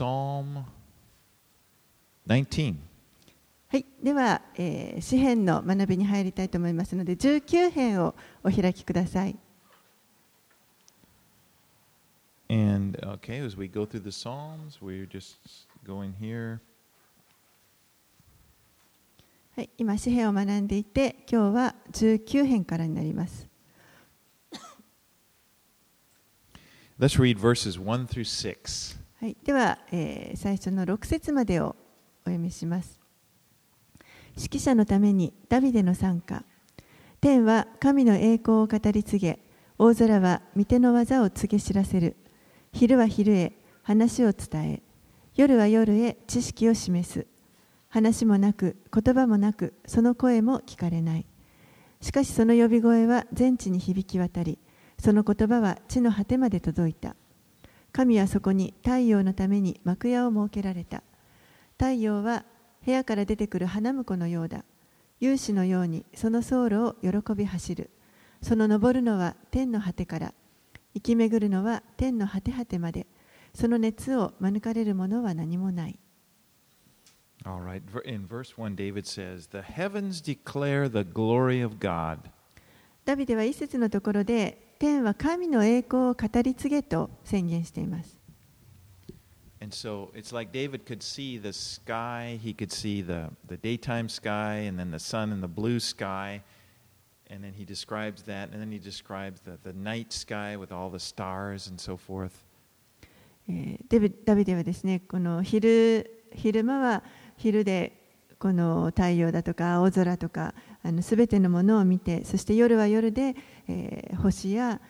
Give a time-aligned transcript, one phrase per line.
[0.00, 0.64] Psalm
[2.26, 2.74] 19.
[3.68, 9.36] はい、では、えー詩編の学びに入りたいと思いますので19編をお開きください。
[12.48, 15.36] And okay, as we go through the Psalms, we're just
[15.86, 16.60] going here.
[19.54, 23.46] はい、今詩編を学んでいて今日は19編からになります。
[26.98, 28.99] Let's read verses 1 through 6.
[29.20, 31.76] はい、では、えー最初の6節までを
[32.24, 32.98] お読みします。
[34.34, 36.42] 指揮者のためにダビデの賛歌。
[37.20, 39.40] 天は神の栄光を語り継げ、
[39.76, 42.16] 大空は御手の技を告げ知らせる。
[42.72, 44.82] 昼は昼へ話を伝え、
[45.36, 47.26] 夜は夜へ知識を示す。
[47.90, 51.26] 話もなく、言葉もなく、その声も聞かれない。
[52.00, 54.58] しかしその呼び声は全地に響き渡り、
[54.98, 57.16] その言葉は地の果てまで届いた。
[57.92, 61.02] 神はそこに太陽のために幕屋を設けられた。
[61.78, 62.44] 太陽は
[62.84, 64.64] 部屋から出てくる花婿のようだ。
[65.20, 67.90] 勇士のようにその走路を喜び走る。
[68.42, 70.34] その登るのは天の果てから。
[70.94, 73.06] 生き巡るのは天の果て果てまで。
[73.54, 75.98] その熱を免れるものは何もない。
[77.44, 82.18] All right, in verse 1, David says, The heavens declare the glory of God.
[83.06, 88.16] ダビデは一節のところで、天は神の栄光を語り継げと宣言しています。
[89.60, 90.50] So like、
[104.24, 105.60] ダビデは夜空を見、の星
[106.34, 107.02] 昼間は
[107.36, 108.00] 昼で
[108.40, 110.54] この太陽だとか青空とか
[111.02, 113.36] すべてのものを見てそして夜は夜で
[113.70, 114.80] えー星や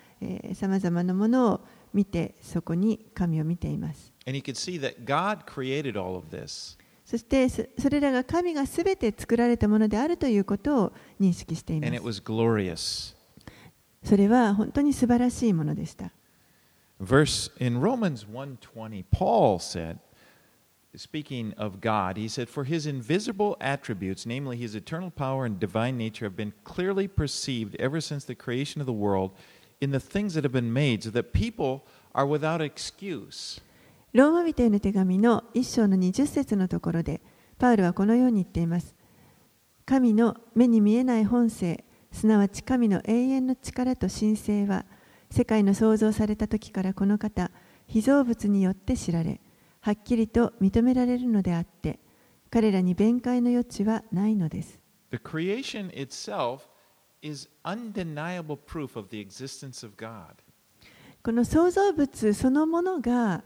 [0.55, 1.61] さまざまなものを
[1.95, 6.79] 見てそこに神を見ています And he could see that God created all of this.
[7.05, 11.87] そしてそそれらが神が全て作られたものであるということを認識していま
[12.77, 13.17] す.
[14.05, 16.11] それは本当に素晴らしいものでした
[17.03, 19.99] Verse in Romans 1:20, Paul said,
[20.97, 25.97] speaking of God, he said, "For his invisible attributes, namely his eternal power and divine
[25.97, 29.33] nature, have been clearly perceived ever since the creation of the world
[29.81, 33.63] in the things that have been made, so that people are without excuse."
[34.13, 37.21] ローマ人への手紙の一章の20節のところで、
[37.59, 38.97] パウルはこのように言っています。
[39.87, 44.85] 神の目に見えない本性、すなわち神の永遠の力と神性は、
[45.31, 47.53] 世界の創造された時からこの方、
[47.87, 49.41] 被造物によって知られ、
[49.81, 51.99] はっきりと認められるのであって
[52.51, 54.79] 彼らに弁解の余地はないのです。
[61.23, 63.45] この創造物そのものが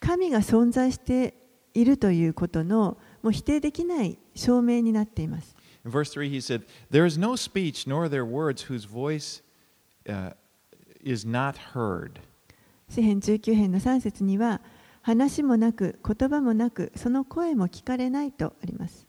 [0.00, 1.34] 神が存在して
[1.74, 5.56] いるということのもう否定できない証明になっています。
[5.84, 6.40] Verse 3, he、
[12.88, 14.60] 詩編19編の3節には、
[15.02, 19.06] 話もなく、言葉もなく、その声も聞かれないとあります。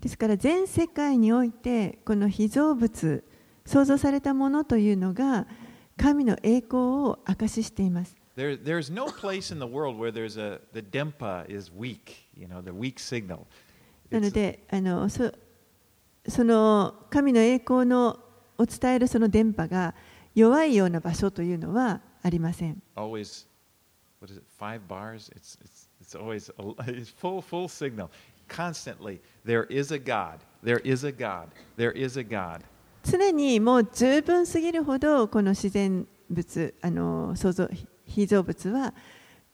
[0.00, 3.24] ですから全世界においてこの被造物
[3.64, 5.46] 想像されたものというのが
[5.96, 8.16] 神の栄光を証しています。
[14.10, 15.32] なので、あのそ
[16.28, 18.18] その神の栄光の
[18.58, 19.94] を伝えるその電波が
[20.34, 22.82] 弱いような場所というのはありません。
[33.04, 37.68] 常にもう十分すぎるほどこの自然物、あの創造
[38.04, 38.94] 非造物は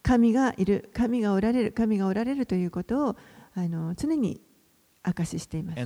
[0.03, 3.17] 神がいる、神がおられる、神がおられるということを
[3.55, 4.41] あの常に
[5.05, 5.79] 明かししています。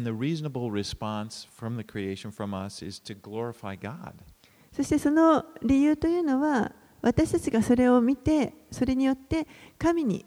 [4.72, 9.46] そしてその理由というのは、私たちがそれを見て、それによって
[9.78, 10.26] 神に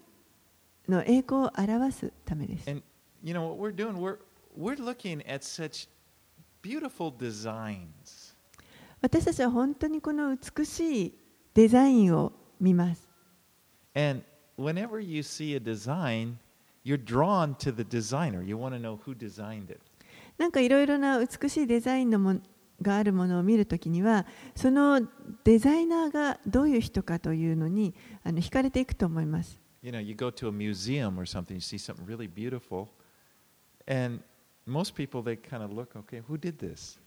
[0.87, 2.67] の栄光を表すためです。
[9.01, 11.13] 私たちは本当にこの美しい
[11.53, 13.07] デザインを見ます。
[16.83, 18.43] You're drawn to the designer.
[18.43, 19.79] You want to know who designed it.
[20.37, 22.43] なんかいろいろな美しいデザインのもん
[22.81, 25.01] があるものを見るときにはその
[25.43, 27.93] デザイナーがどういう人かというのに
[28.23, 32.87] あの惹かれていくと思います You know, you go to a museum or something, you see something really beautiful,
[33.87, 34.21] and
[34.65, 36.99] most people they kind of look, okay, who did this?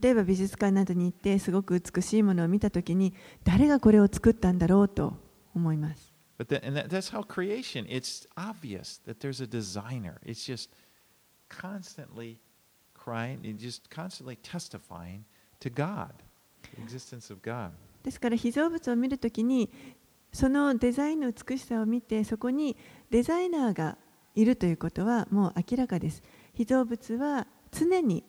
[0.00, 3.14] 例えば美術館などに行ってすごく美しいものを見たときに
[3.44, 5.14] 誰がこれを作ったんだろうと
[5.54, 6.15] 思います。
[6.38, 10.20] But that, and that, that's how creation, it's obvious that there's a designer.
[10.24, 10.70] It's just
[11.48, 12.38] constantly
[12.94, 15.24] crying, it's just constantly testifying
[15.60, 16.12] to God,
[16.74, 17.70] the existence of God.
[18.02, 19.68] ですから被造物を見るときに
[20.32, 22.76] そのデザインの美しさを見てそこに
[23.10, 23.98] デザイナーが
[24.34, 26.22] いるということはもう明らかです。
[26.54, 28.22] 被造物は常に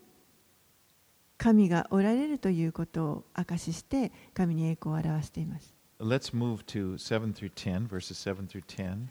[1.38, 5.77] 神がおられるということを証しして神に栄光を表しています。
[6.00, 9.10] Let's move to 7 through 10, verses 7 through 10.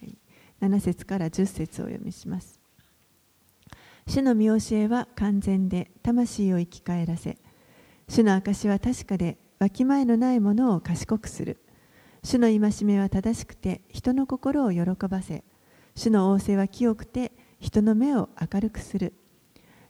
[0.63, 2.61] 7節から10節を読みします。
[4.07, 7.39] 主の見教えは完全で魂を生き返らせ、
[8.09, 11.59] 主の証は確かでわきまえのないものを賢くする。
[12.23, 15.43] 主の戒めは正しくて人の心を喜ばせ、
[15.97, 19.13] 主の仰せは清くて人の目を明るくする。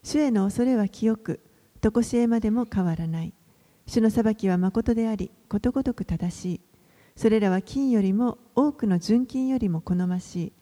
[0.02, 1.40] 主への恐れは清く、
[1.82, 3.34] とこしえまでも変わらない。
[3.87, 6.60] 主の裁きは誠であり、ことごとく正しい。
[7.16, 10.52] それらは金よりも多くの純金よりも好ましい。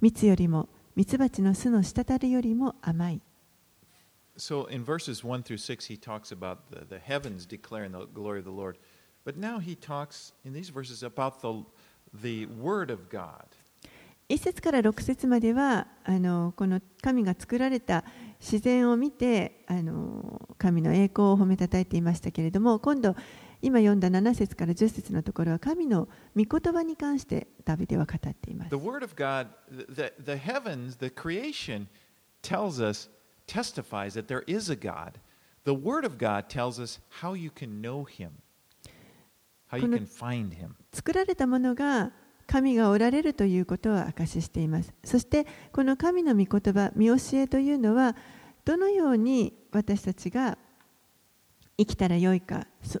[0.00, 3.20] 蜜よりもミツバチの巣の滴るよりも甘い。
[4.38, 8.44] So in verses 1 through 6, he talks about the, the heavens declaring the glory of
[8.44, 8.78] the Lord.
[9.24, 11.64] But now he talks in these verses about the,
[12.14, 13.44] the Word of God.
[14.28, 18.04] 1節から6節まではあのこの神が作られた
[18.40, 23.16] 自然を見てあの神の栄光を褒めたたえていましたけれども今度
[23.60, 28.76] 今読んだ7節から10節のところは神の御言葉に関してダビデは語っています The。
[28.76, 31.86] Word of God, the, the heavens, the creation
[32.42, 33.08] tells us,
[33.46, 35.14] testifies that there is a God.
[35.64, 38.30] The Word of God tells us how you can know Him,
[39.66, 40.76] how you can find Him.
[40.92, 42.12] 作られたものが
[42.46, 44.94] 神がおられるということを証ししています。
[45.04, 48.16] そしてこの神の御言葉、見教えというのは
[48.64, 50.56] どのように私たちが
[51.76, 53.00] 生きたらよいか、そ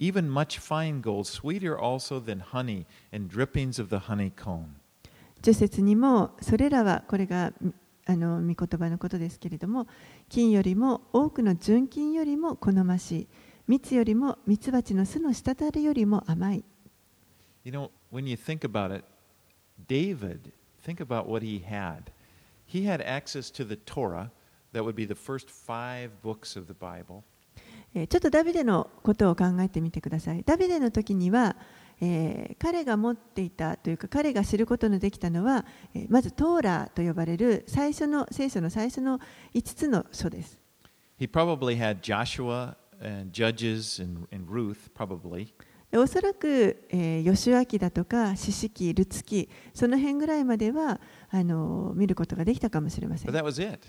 [0.00, 4.76] even much fine gold, sweeter also than honey and drippings of the honeycomb.
[5.42, 7.52] 10節にもそれらはこれが
[8.06, 9.86] あの御言葉のことですけれども
[10.28, 13.28] 金よりも多くの純金よりも好ましい
[13.68, 16.64] 蜜よりもミツバチの巣の滴るよりも甘い
[17.64, 19.04] You know, when you think about it,
[19.88, 20.52] David,
[20.84, 22.12] think about what he had.
[22.64, 24.30] He had access to the Torah,
[24.72, 27.24] that would be the first five books of the Bible.
[27.93, 31.55] えーちょっとダビデのことを考えてみてくださいダビデの時には、
[32.01, 39.19] えー彼が持っていたというか彼が知ることのできたのは、えーまずトーラーと呼ばれる最初の聖書の最初の
[39.53, 40.59] 5つの書です
[41.19, 45.53] He probably had Joshua and Judges and, and Ruth, probably.
[45.91, 53.85] でおそらく、えー、吉明だとか四式、ルツキその辺ぐらいまではあの見ることができたかもしれませ But ん that was it.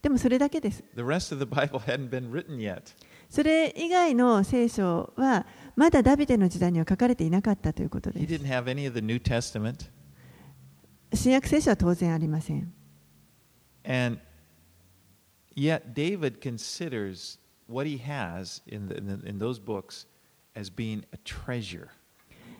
[0.00, 0.82] でもそれだけです。
[0.94, 2.82] The rest of the Bible hadn't been written yet.
[3.28, 8.38] それ以外の聖書は、まだダビデの時代には書かれていなかったということです。
[11.14, 12.72] 新約聖書は当然ありません。
[13.84, 14.18] And
[15.54, 18.96] yet David considers what he has in, the,
[19.28, 20.06] in those books
[20.54, 21.88] as being a treasure.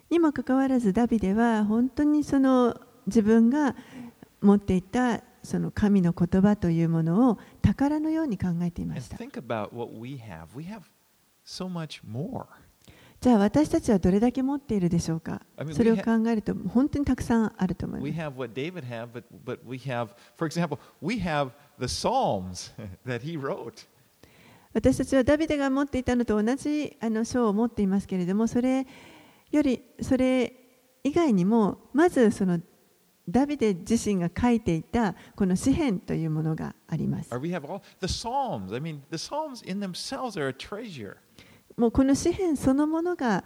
[0.09, 3.75] にもかかわらず、ダビデは本当にその自分が
[4.41, 9.17] 持っていたその神の言葉というものを宝のように考えていました。
[13.19, 15.41] じゃあ私たちはどれだけ持っているでしょうか？
[15.75, 18.11] それを考えると本当にたくさんあると思います。
[24.75, 28.87] 私たちはダビデが持っていたのと同じあの章を持っていますけれども、それ
[29.51, 30.53] より、それ
[31.03, 32.61] 以外にも、まずその、
[33.29, 37.31] ダビデ自身が書いていたこの詩篇というものがあります。
[41.77, 43.45] もうこの詩篇そのものが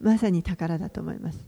[0.00, 1.38] まさに宝だと思います。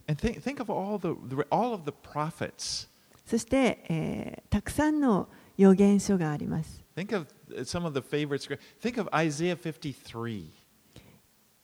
[3.27, 6.83] そして、えー、たくさんの予言書があります。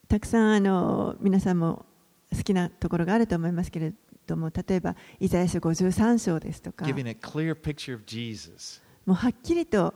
[0.09, 1.87] たくさんあの皆さんも
[2.33, 4.10] 好きなところがあると思いますけれども。
[4.30, 6.92] とも例えば、イザヤ書53章ですとか、も
[9.08, 9.94] うはっきりと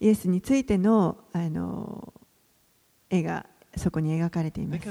[0.00, 2.14] イエスについての,あの
[3.10, 4.86] 絵がそこに描かれています。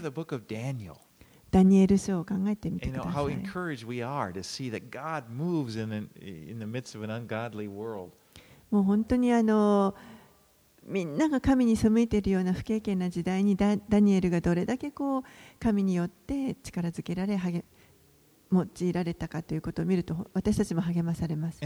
[1.50, 3.13] ダニエル書を考えてみてください。
[8.71, 9.95] もう本当にあの
[10.85, 15.23] みんなが神に背いているような不経験な時代にダ,ニエルがどれだけこう
[15.59, 17.63] 神によって力づけられ励、励
[18.53, 21.60] 用いられたかということを見ると私たちも励まされます。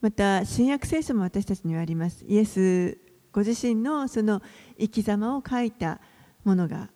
[0.00, 2.24] また、新約聖書も私たちにはあります。
[2.24, 2.98] イエス
[3.32, 4.42] ご自身のその
[4.78, 6.00] 生き様を書いた
[6.44, 6.90] ものが。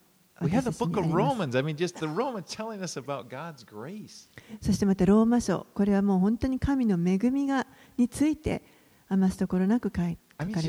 [4.61, 5.67] そしてまた、ローマ書。
[5.75, 8.65] これはもう本当に神の恵みがについて
[9.09, 10.69] 余すところなく書いてあります。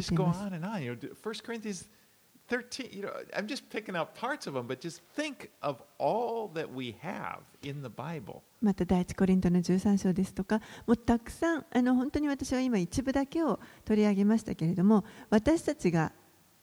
[8.61, 16.11] また第一コリントの十三章ですとか、もうたくさん、あの本当に私は今一部だけを取り上げましたけれども、私たちが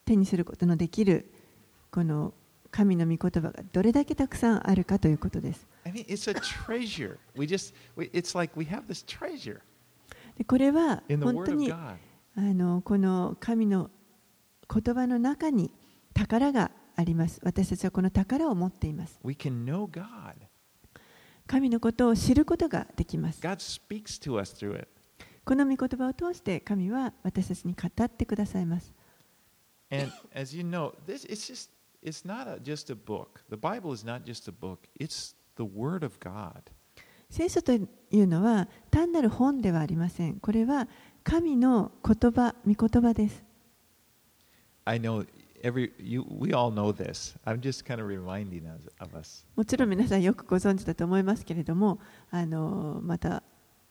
[0.05, 1.31] 手にすることのできる、
[1.91, 2.33] この
[2.71, 5.67] 神の御言葉がどれだけたくさんあるかということです。
[10.47, 11.97] これは本当にあ
[12.35, 13.91] のこの神の
[14.73, 15.69] 言葉の中に、
[16.13, 17.39] 宝があります。
[17.43, 19.19] 私たちはこの宝を持っています。
[21.47, 23.41] 神のことを知ることができます。
[25.43, 28.93] この御言葉を通して神は私たちに語ってくださいます。
[37.29, 37.77] 聖書とい
[38.13, 40.39] うのは単なる本ではありません。
[40.39, 40.87] これは
[41.23, 43.43] 神の言葉、御言葉です。
[44.85, 45.25] I know
[45.62, 47.34] every you we all know this.
[47.46, 49.44] I'm just kind of reminding us of us.
[49.56, 51.98] もちろん皆さんよくご存知だと思いますけれども、
[52.30, 53.42] あのまた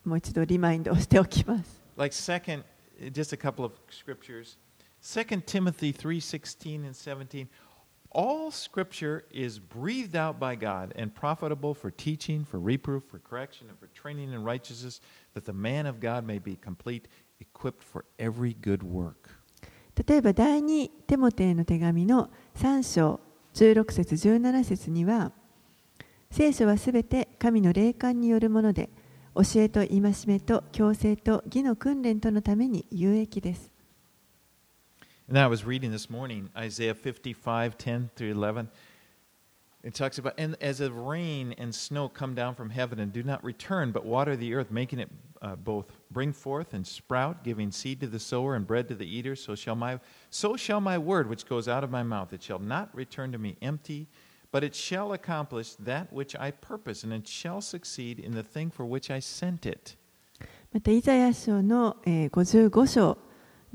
[0.03, 1.81] もう一度リマインドをしておきます。
[1.97, 2.63] Like second
[3.11, 4.57] just a couple of scriptures.
[5.01, 7.47] 2 Timothy 3:16 and 17.
[8.11, 13.67] All scripture is breathed out by God and profitable for teaching, for reproof, for correction,
[13.69, 15.01] and for training in righteousness,
[15.33, 17.09] that the man of God may be complete,
[17.41, 19.29] equipped for every good work.
[20.06, 23.20] 例えば第2テモテへの手紙の3章
[23.54, 25.32] 16節17節には
[26.30, 28.88] 聖書はすべて神の霊感によるもので
[29.34, 33.72] 教えと戒めと強制と義の訓練とのために有益です。
[35.28, 38.68] And I was reading this morning Isaiah 55, 10 through 11.
[39.85, 43.21] It talks about, and as of rain and snow come down from heaven and do
[43.21, 45.09] not return, but water the earth, making it
[45.43, 49.05] uh, both bring forth and sprout, giving seed to the sower and bread to the
[49.05, 49.99] eater, so shall my
[50.31, 52.33] so shall my word which goes out of my mouth.
[52.33, 54.07] It shall not return to me empty,
[54.51, 58.71] but it shall accomplish that which I purpose, and it shall succeed in the thing
[58.71, 59.97] for which I sent it.
[60.73, 63.17] またイザヤ書のえー55章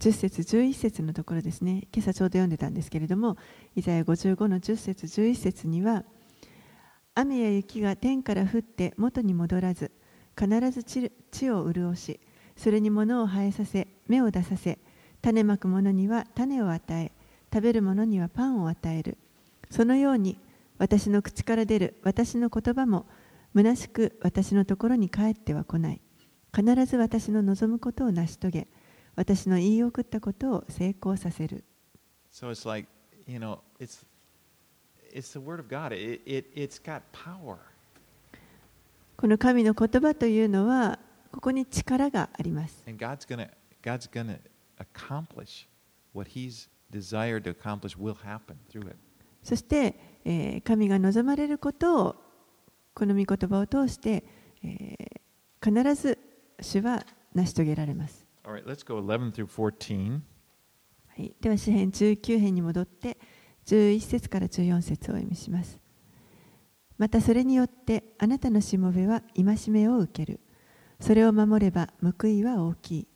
[0.00, 3.36] 10節11節のところですね今朝ちょうど読んでたんですけれども
[3.75, 6.03] イザヤ55の10節11節には
[7.13, 9.91] 雨や雪が天から降って元に戻らず
[10.37, 12.19] 必ず地地を潤し
[12.57, 14.79] それに物を生えさせ芽を出させ
[15.21, 17.11] 種まく者には種を与え
[17.55, 19.17] 食べる者にはパンを与える。
[19.69, 20.37] そのように
[20.77, 23.05] 私の口から出る私の言葉も
[23.55, 26.01] 虚しく私のところに帰っては来ない。
[26.53, 28.67] 必ず私の望むことを成し遂げ
[29.15, 31.63] 私の言い送ったことを成功させる。
[32.31, 32.89] So it's like,
[33.27, 34.05] you know, it's
[35.11, 35.93] it's the word of God.
[35.93, 37.57] It, it it's got power.
[39.17, 40.99] この神の言葉というのは
[41.31, 43.49] ここに力があります And God's gonna
[43.81, 44.39] God's gonna
[44.77, 45.67] accomplish
[46.13, 48.95] what He's desired to accomplish will happen through it.
[49.43, 52.15] そして、えー神が望まれることを
[52.93, 54.23] この御言葉を通して、
[54.63, 55.15] えー
[55.63, 56.19] 必ず
[56.61, 57.03] 主は
[57.33, 60.21] 成し遂げられます、All right, let's go 11 through 14.
[61.17, 63.17] はい、では詩編19編に戻って
[63.67, 65.79] 11節から14節をお読みします。
[66.97, 70.41] またそれによってあなたのしもべは戒めを受ける。
[70.99, 73.07] それを守れば報いは大きい。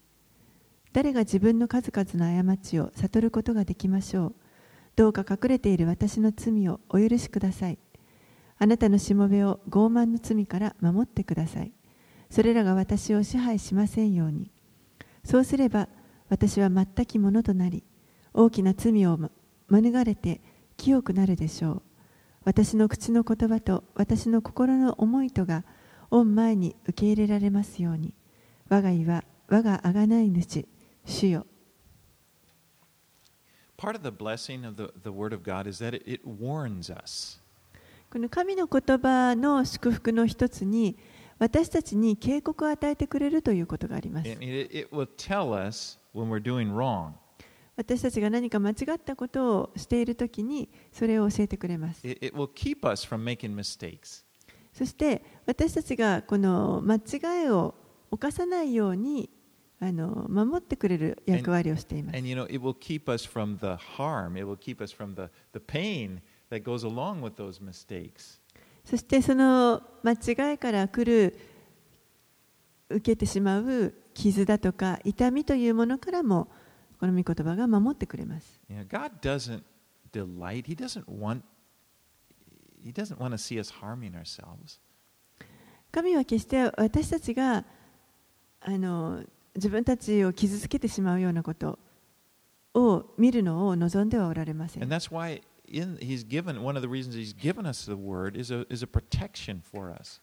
[0.94, 4.36] 誰が自分の数々の過ちを悟ることができましょう。
[4.96, 7.78] どうか隠れている私の罪をお許しください。
[8.58, 11.74] あなたのしもべを傲慢の罪から守ってください。
[12.30, 14.52] それらが私を支配しませんように。
[15.26, 15.90] そうすれば
[16.30, 17.84] 私は全きものとなり
[18.40, 19.30] 大きな罪をま
[19.68, 20.40] 免れて
[20.78, 21.82] 清くなるでしょう
[22.46, 25.66] 私の口の言葉と私の心の思いとが
[26.10, 28.14] 御前に受け入れられますように
[28.70, 30.66] 我が家は我が贖い主
[31.04, 31.46] 主よ
[33.78, 36.90] Part of the blessing of the, the Word of God is that it, it warns
[36.90, 37.42] us.
[38.10, 40.98] この神の言葉の祝福の一つに
[41.40, 47.19] 私たちに警告を与えてくれるということがあります it, it will tell us when we're doing wrong.
[47.80, 52.06] 私たちが何か間違ったことをしているときにそれを教えてくれます。
[54.74, 57.74] そして私たちがこの間違いを
[58.12, 59.30] 犯さないように
[59.80, 62.18] あの守ってくれる役割をしています。
[68.84, 71.40] そしてその間違いから来る
[72.90, 76.50] 受けてしまう傷だとか痛みというものからも
[77.00, 78.60] この御言葉が守ってくれます。
[78.70, 79.64] You know, God doesn't
[80.12, 81.42] delight, He doesn't want
[82.84, 84.80] He doesn't want to see us harming ourselves.
[85.92, 87.66] 神は決して私たちが
[88.62, 89.24] あの
[89.56, 91.80] 自分たちを傷つけてしまうようなこと
[92.74, 94.98] を見るのを望んではおられませ And ん。
[94.98, 98.66] that's why in, He's given one of the reasons He's given us the word is a,
[98.70, 100.22] is a protection for us.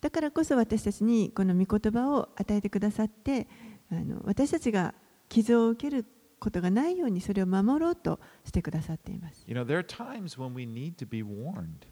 [0.00, 3.46] だからこそ私たちにこの御言葉を与えてくださって
[3.90, 4.94] あの私たちが
[5.34, 6.06] 傷を受ける
[6.38, 9.44] ことがないようにそれを守ろうとしてくださっています。
[9.48, 11.86] You know, there are times when we need to be warned.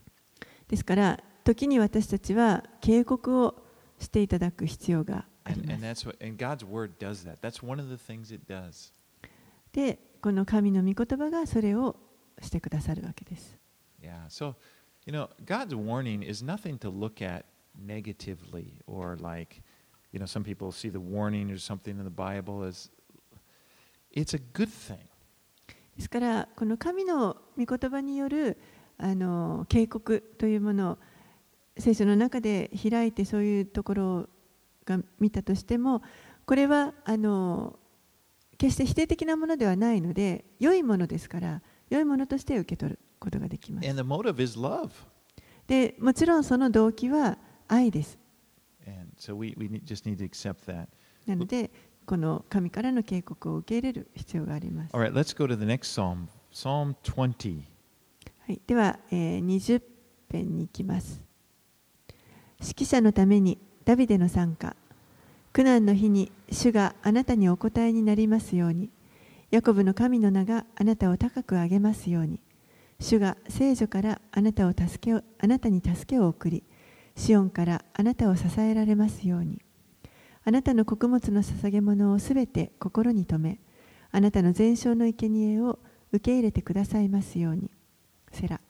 [0.69, 3.65] ですから時に私たちは警告を
[3.99, 6.07] していただく必要があり And, ま and す。
[6.07, 7.39] that's what and God's word does that.
[7.41, 8.93] That's one of the things it does.
[9.73, 11.97] で、この神の御言葉がそれを
[12.41, 13.59] してくださるわけです。
[14.01, 14.27] Yeah.
[14.29, 14.55] So,
[15.05, 17.45] you know, God's warning is nothing to look at
[17.77, 19.63] negatively or like,
[20.13, 22.91] you know, some people see the warning or something in the Bible as
[24.15, 24.99] it's a good thing.
[25.97, 28.59] ですから、この神の御言葉による
[28.99, 30.99] あの警告というものを
[31.79, 34.29] 聖書の中で開いてそういうところ
[34.85, 36.03] が見たとしても、
[36.47, 37.79] これはあの
[38.59, 43.89] 決して否定的なものではないので、良いものですから、良いものとして受け取ることができます。
[43.89, 44.91] And the motive is love.
[45.67, 47.39] でもちろんその動機は
[47.69, 48.19] 愛です。
[48.87, 50.89] And so we, we need- just need to accept that.
[51.27, 51.71] なので、
[52.07, 54.95] この神からの警告を受け入れる必要があります。
[54.95, 57.63] Right, let's go to the next psalm, Psalm 20.
[58.47, 59.83] はい、では、えー20
[60.31, 61.23] 編に行きます。
[62.61, 64.77] 指揮者のためにダビデの参加。
[65.53, 68.91] 苦難の日に主があなたにお答えになりますように。
[69.51, 72.41] ヤコブの神の名があなたを高く上げますように。
[73.01, 76.63] 主が聖女からあなたを助けをあなたに助けを送り、
[77.17, 79.61] シオンからあなたを支えられますように。
[80.45, 83.61] あなたの穀物の捧げ物をすべて心に留め、
[84.11, 85.79] あなたの全焼の生贄を
[86.11, 87.71] 受け入れてくださいますように。
[88.33, 88.61] セラ。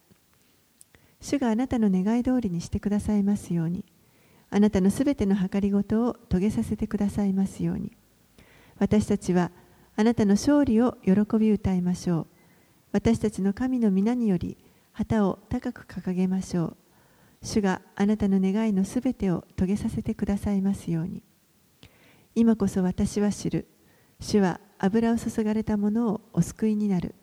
[1.21, 3.85] 主があなたの願い通りにしてくださいますように。
[4.51, 7.97] あなたのすべての計りごとを遂げさせてくださいますように。
[8.79, 9.51] 私たちは
[9.97, 12.27] あなたの勝利を喜び歌いましょう。
[12.93, 14.59] 私たちの神の皆により
[14.93, 16.77] 旗を高く掲げましょう。
[17.43, 21.23] 主があなたの願いのすべてを遂げさせてくださいますように。
[22.35, 23.68] 今こそ私は知る。
[24.21, 27.14] 主は油を注がれたものをお救いになる。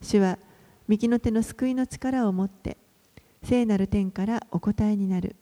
[0.00, 0.38] 主は
[0.88, 2.76] 右の手の救いの力を持って
[3.42, 5.36] 聖なる天からお答えになる。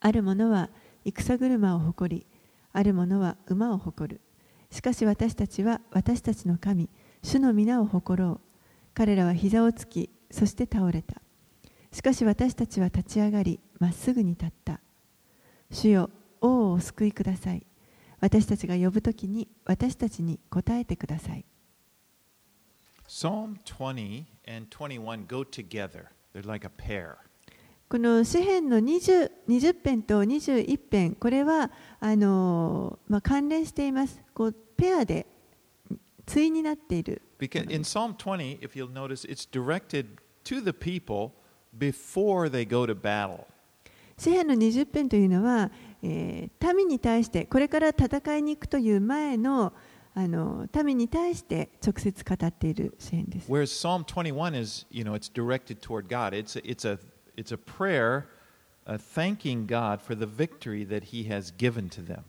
[0.00, 0.70] ある者は
[1.04, 2.26] 戦車を誇り、
[2.72, 4.20] ある者は馬を誇る。
[4.70, 6.88] しかし私たちは私たちの神、
[7.22, 8.40] 主の皆を誇ろう。
[8.94, 11.20] 彼らは膝をつき、そして倒れた。
[11.92, 14.80] しかし私たちは立ち上がり、まっすぐに立った。
[15.70, 17.65] 主よ、王をお救いください。
[18.26, 21.44] 私たちが呼ぶときに私たちに答えてください。
[23.06, 26.06] Psalm 20 and 21 go together.
[26.34, 27.18] They're like a pair.
[27.88, 34.20] この詩篇の 20, 20編と21編、これはあの、まあ、関連しています。
[34.34, 35.24] こうペアで
[36.24, 37.22] 対になっている。
[37.38, 41.30] Because in Psalm 20, if you'll notice, it's directed to the people
[41.78, 43.44] before they go to battle.
[44.18, 45.70] 詩篇の20編というのは、
[46.02, 49.72] えー民に対して、これから戦いに行くという前の
[50.18, 53.52] あの民に対して直接語っている詩篇です。
[53.52, 56.34] Whereas Psalm 21 is, you know, it's directed toward God.
[56.34, 56.98] It's a, it's a,
[57.36, 58.24] it's a prayer
[58.86, 62.22] uh, thanking God for the victory that He has given to them.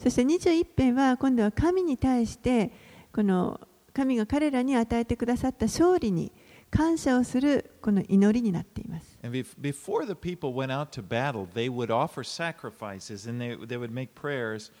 [0.00, 2.72] そして21編は今度は神に対して
[3.12, 3.60] この
[3.92, 6.32] 神が彼らに与えてくださった勝利に
[6.70, 9.17] 感謝をするこの祈りになっています。
[9.23, 13.77] And bef- before the people went out to battle, they would offer sacrifices and they, they
[13.77, 14.71] would make prayers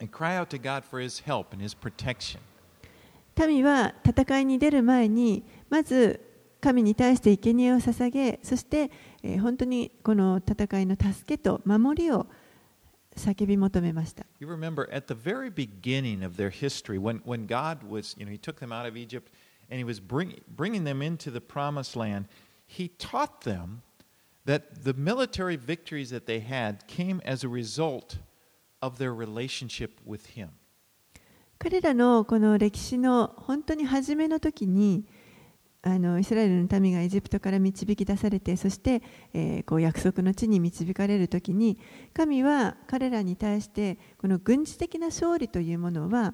[0.00, 2.40] and cry out to God for His help and His protection.
[3.38, 6.20] 民は戦いに出る前にまず
[6.60, 8.90] 神に対して生贄を捧げそして、
[9.22, 12.26] えー本当にこの戦いの助けと守りを
[13.14, 14.24] 叫び求めました。
[14.40, 18.32] You remember at the very beginning of their history, when, when God was, you know,
[18.32, 19.30] He took them out of Egypt
[19.70, 22.26] and He was bring, bringing them into the promised land,
[22.77, 23.81] He taught them
[24.45, 28.17] that the military victories that they had came as a result
[28.81, 30.49] of their relationship with Him.
[31.59, 35.05] 彼らのこの歴史の本当に初めの時に
[35.83, 39.01] あのイスラエルの民がエジプトから導き出されてそして、
[39.33, 41.77] えーこう約束の地に導かれる時に
[42.13, 46.33] 神は彼らに対してこの軍事的な勝利というものは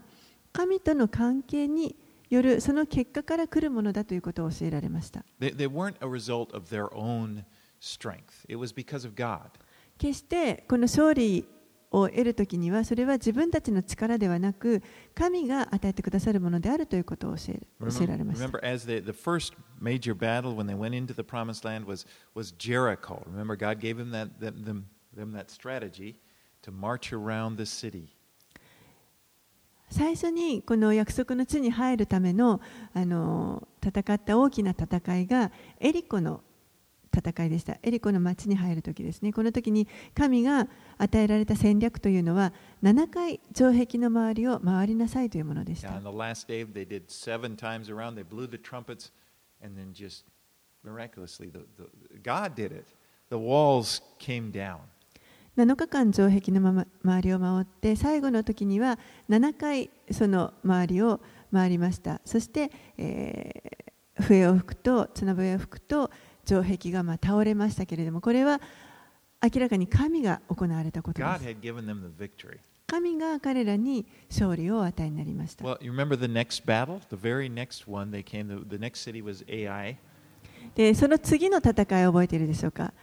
[0.53, 1.95] 神との関係に
[2.29, 7.43] よるその結果から来るものだということを教えられました They, they weren't a result of their own
[7.79, 9.51] strength, it was because of God.
[9.97, 11.47] 決してこの勝利
[11.89, 14.83] を得る時にはそれは自分たちの力ではなく
[15.15, 21.63] 神が与えてくださるものであるということを教え教えられ Remember, ました remember as they, the first major battle when they went into the promised
[21.65, 23.23] land was, was Jericho.
[23.25, 24.85] Remember, God gave them that, them, them,
[25.15, 26.19] them that strategy
[26.61, 28.16] to march around the city.
[29.89, 32.59] 最初にこの約束の地に入るための
[32.93, 36.41] あの戦った大きな戦いがエリコの
[37.17, 37.77] 戦いでした。
[37.81, 39.33] エリコの町に入る時ですね。
[39.33, 45.99] この時に神が与えられた戦略というのは7回城壁の周りを回りなさいというものでした。
[45.99, 48.15] the last day, they did seven times around.
[48.15, 49.11] They blew the trumpets,
[49.63, 50.25] and then just
[50.83, 52.85] miraculously, the, the, God did it.
[53.29, 54.79] The walls came down.
[55.57, 61.19] 7日間城壁のまま周りを回って最後の時には7回その周りを
[61.51, 63.87] 回りましたそして、えー
[64.21, 66.09] 笛を吹くと綱笛を吹くと
[66.45, 68.59] 城壁がまあ倒れましたけれどもこれは
[69.43, 71.43] 明らかに神が行われたことです.
[72.87, 76.99] 神が彼らに勝利をお与えになりました Well, you remember the next battle?
[77.09, 79.97] The very next one, they came, the, the next city was Ai.
[80.73, 82.93] でその次の戦いを覚えているでしょうか？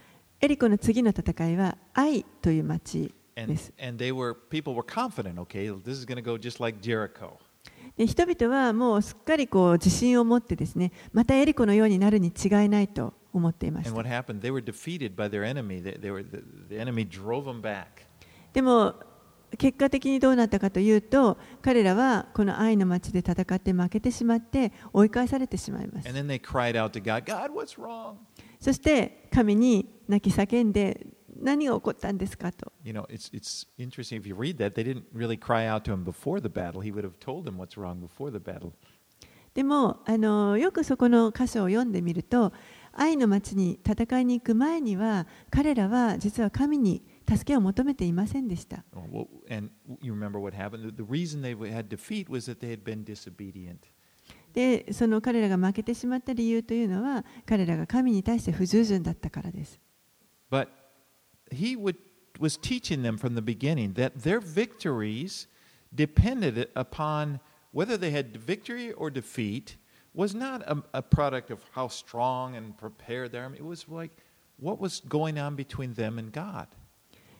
[0.41, 3.73] エリコの次の戦いは、アイという町です。
[7.97, 13.95] 人々はもうすっかりこう自信を持ってですね、またエリコのようになるに違いないと思っていますた。
[18.53, 18.95] でも、
[19.57, 26.07] 結果的にどうなったかというと、彼らはこの愛の町で戦って負けてしまって、追い返されてしまいます。
[28.65, 31.05] そして神に泣き叫んで
[31.39, 35.93] 何が起こったんですかと You know, it's, it's interesting if you read that, they didn't really cry out to
[35.93, 36.81] him before the battle.
[36.81, 38.71] He would have told them what's wrong before the battle.
[39.53, 42.53] でもあのよくそこの箇所を読んでみると
[42.91, 49.69] 愛の町に戦いに行く前には彼らは実は神に助けを求めていませんでした Oh, And
[50.01, 50.91] you remember what happened?
[50.97, 53.81] The reason they had defeat was that they had been disobedient.
[54.55, 59.79] でその彼らが負けてしまった理由というのは彼らが神に対して不従順だったからです
[60.49, 60.69] But
[61.51, 61.97] he would,
[62.39, 65.47] was teaching them from the beginning that their victories
[65.93, 67.41] depended upon
[67.73, 69.75] whether they had victory or defeat
[70.13, 73.53] was not a, a product of how strong and prepared they are.
[73.53, 74.11] It was like
[74.57, 76.67] what was going on between them and God.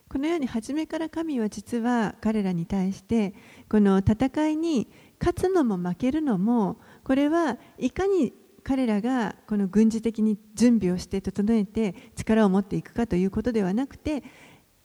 [0.07, 3.33] このように初めから神は実は彼らに対して
[3.67, 4.87] この戦いに
[5.19, 14.23] 勝つのも負けるのもこれはいかに彼らがこの軍事的に準備をして整えて力を持っていくかということではなくて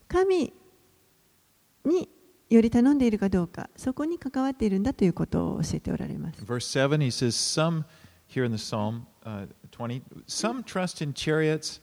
[0.07, 0.53] 神
[1.87, 2.11] に
[2.51, 6.45] より頼んでいるかどうかそこに関わっているんだということを教えておられます。
[6.45, 7.85] Verse 7, he says, Some,
[8.29, 11.81] here in the Psalm uh, 20, some trust in chariots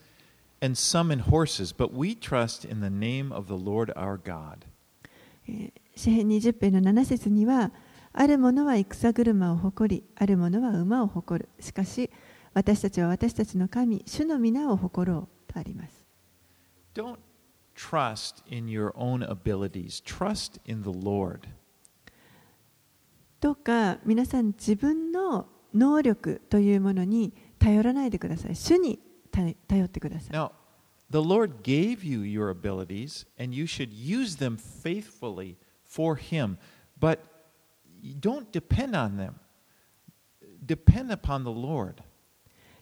[0.62, 4.58] and some in horses, but we trust in the name of the Lord our God.
[5.48, 7.72] えー詩編20編の7節には
[8.12, 12.10] ある者は戦車を誇りある者は馬を誇るしかし
[12.54, 16.04] 私たちは私たちの神主の皆を誇ろうとあります
[16.94, 17.18] Don't
[17.76, 21.48] trust in your own abilities, trust in the Lord.
[23.40, 28.98] どうか皆さん自分の能力というものに頼らないでください主に
[29.30, 30.50] 頼頼ってください Now,
[31.10, 36.58] the Lord gave you your abilities, and you should use them faithfully for Him,
[36.98, 37.20] but
[38.20, 39.34] don't depend on them.
[40.64, 42.02] Depend upon the Lord.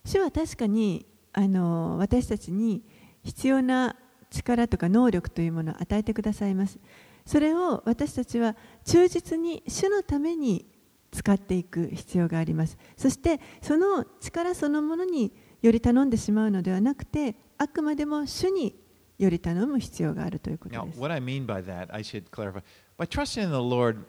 [0.04, 2.82] 主は確かにあの私たちに
[3.24, 3.96] 必要な
[4.30, 6.78] 力とか能力というものを与えてくださいます
[7.24, 10.66] それを私たちは忠実に主のために
[11.10, 18.74] 使っていく必要がありますそしてその力そのものにより頼んでしまうのではなくてあくまでも主に
[19.18, 22.62] より頼む必要があるということ Now, です what I mean by that, I should clarify.
[22.98, 24.04] By trusting in the Lord,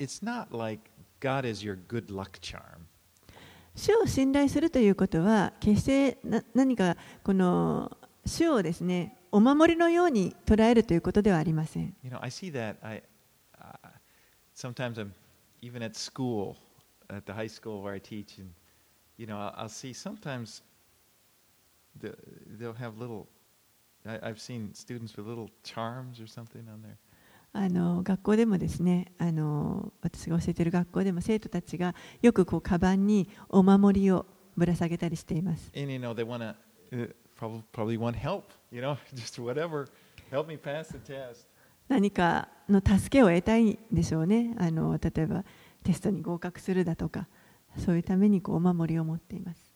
[0.00, 2.86] it's not like God is your good luck charm.
[3.74, 12.76] 主を信頼するということは決してな何かこの主をですねお守りのように捉えるということではありません You know, I see that.
[12.82, 13.02] I
[13.60, 13.90] uh,
[14.54, 15.12] sometimes I'm
[15.60, 16.56] even at school,
[17.10, 18.50] at the high school where I teach, and
[19.18, 20.62] you know, I'll, I'll see sometimes
[22.00, 22.16] the,
[22.58, 23.26] they'll have little
[24.06, 26.96] I, I've seen students with little charms or something on there.
[27.53, 35.69] あの学校でもですねあの私が教えている学校でも生徒たちがよくこうカにお守りをぶら下げたりしています。
[41.87, 45.43] 何かの助けを得たいんでしょうねあの例えば
[45.83, 47.27] テストに合格するだとか
[47.77, 49.73] そういうためにこうお守りを持っています。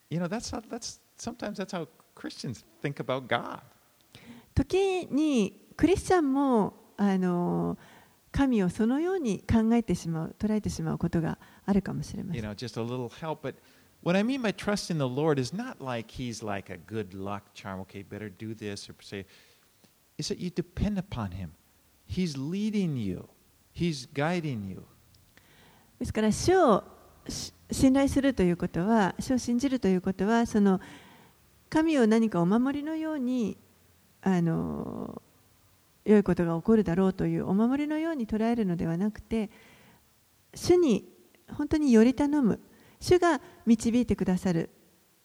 [4.54, 7.78] 時にクリスチャンもあの
[8.32, 13.40] 神をそのように考えてしまう捉えてしまうことがあるかもしれませ You ん know, just a little help.
[13.48, 13.56] But
[14.04, 17.14] what I mean by trust in the Lord is not like He's like a good
[17.18, 17.80] luck charm.
[17.82, 19.26] Okay, better do this or say.
[20.18, 21.52] Is that you depend upon Him.
[22.06, 23.28] He's leading you.
[23.74, 24.84] He's guiding you.
[26.00, 26.84] ですから主を
[27.28, 30.80] し信頼するということは主を信じるということはその
[31.70, 33.58] 神を何かお守りのように
[34.22, 35.22] あの
[36.06, 39.50] 良いことが起こるだろうというお守りのように捉えるのではなくて
[40.54, 41.10] 主に
[41.52, 42.60] 本当により頼む
[43.00, 44.70] 主が導いてくださる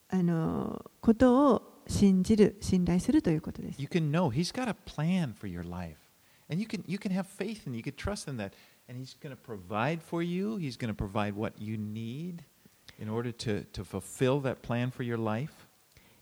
[0.09, 5.97] あのことを信じる信頼するということです You can know He's got a plan for your life.
[6.51, 8.53] And you can, you can have faith in You can trust in that.
[8.89, 10.57] And He's going to provide for you.
[10.57, 12.45] He's going to provide what you need
[12.99, 15.69] in order to, to fulfill that plan for your life.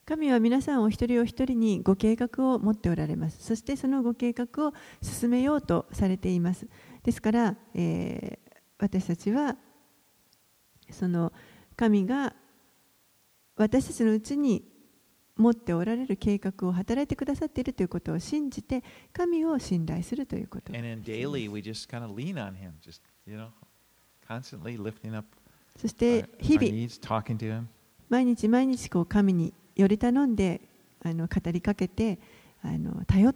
[0.09, 3.44] 神は皆さんお一人お一人にご計画を持っておられます。
[3.44, 6.66] そしてそのご計画を進めようとされています。
[7.03, 8.49] ですから、えー
[8.81, 9.57] 私たちは
[10.88, 11.33] その
[11.75, 12.33] 神が
[13.57, 14.64] 私たちのうちに
[15.37, 20.73] 持っておられる計画を働いてくださっているということを信じて神を信頼するということ
[25.77, 26.88] そして日々.
[28.09, 30.61] 毎日毎日こう神により頼んで
[31.03, 32.19] あの語りかけて
[32.62, 33.35] あの頼っ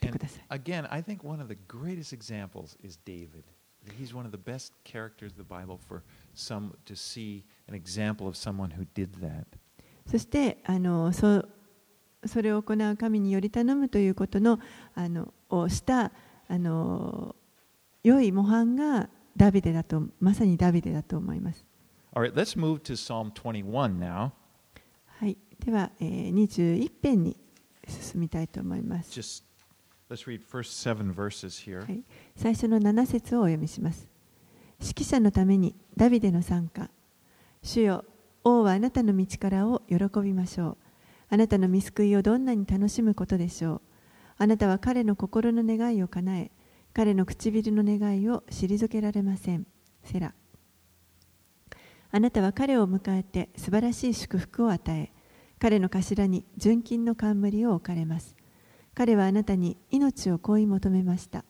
[0.00, 0.44] てください。
[0.48, 3.42] again, I think one of the greatest examples is David.
[3.98, 6.02] He's one of the best characters of the Bible for
[6.34, 9.44] some to see an example of someone who did that.
[10.06, 11.44] そしてあのそ
[12.24, 14.60] それを行う神により頼むということの
[14.94, 16.12] あのをした
[16.48, 17.34] あの
[18.04, 21.64] 良い模範がダビデだとまさにダビデだと思います。
[22.14, 24.32] All right, let's move to Psalm 21 now.
[25.62, 27.36] はい、では、えー、21編に
[27.88, 29.18] 進みたいと思います。
[29.18, 29.44] Just
[30.10, 31.80] let's read first seven verses here.
[31.80, 32.02] はい、
[32.36, 34.08] 最初の7節をお読みします。
[34.80, 36.90] 指揮者のためにダビデの参加。
[37.62, 38.04] 主よ、
[38.44, 40.76] 王はあなたの道からを喜びましょう。
[41.30, 43.80] あなたの見救いをどんなに楽しむことでしょう。
[44.38, 46.50] あなたは彼の心の願いを叶え、
[46.92, 49.66] 彼の唇の願いを退けられません。
[50.02, 50.34] セラ。
[52.10, 55.11] あなたは彼を迎えて素晴らしい祝福を与え、
[55.62, 58.34] 彼の頭に純金の冠を置かれます。
[58.96, 61.44] 彼はあなたに命を恋求めました。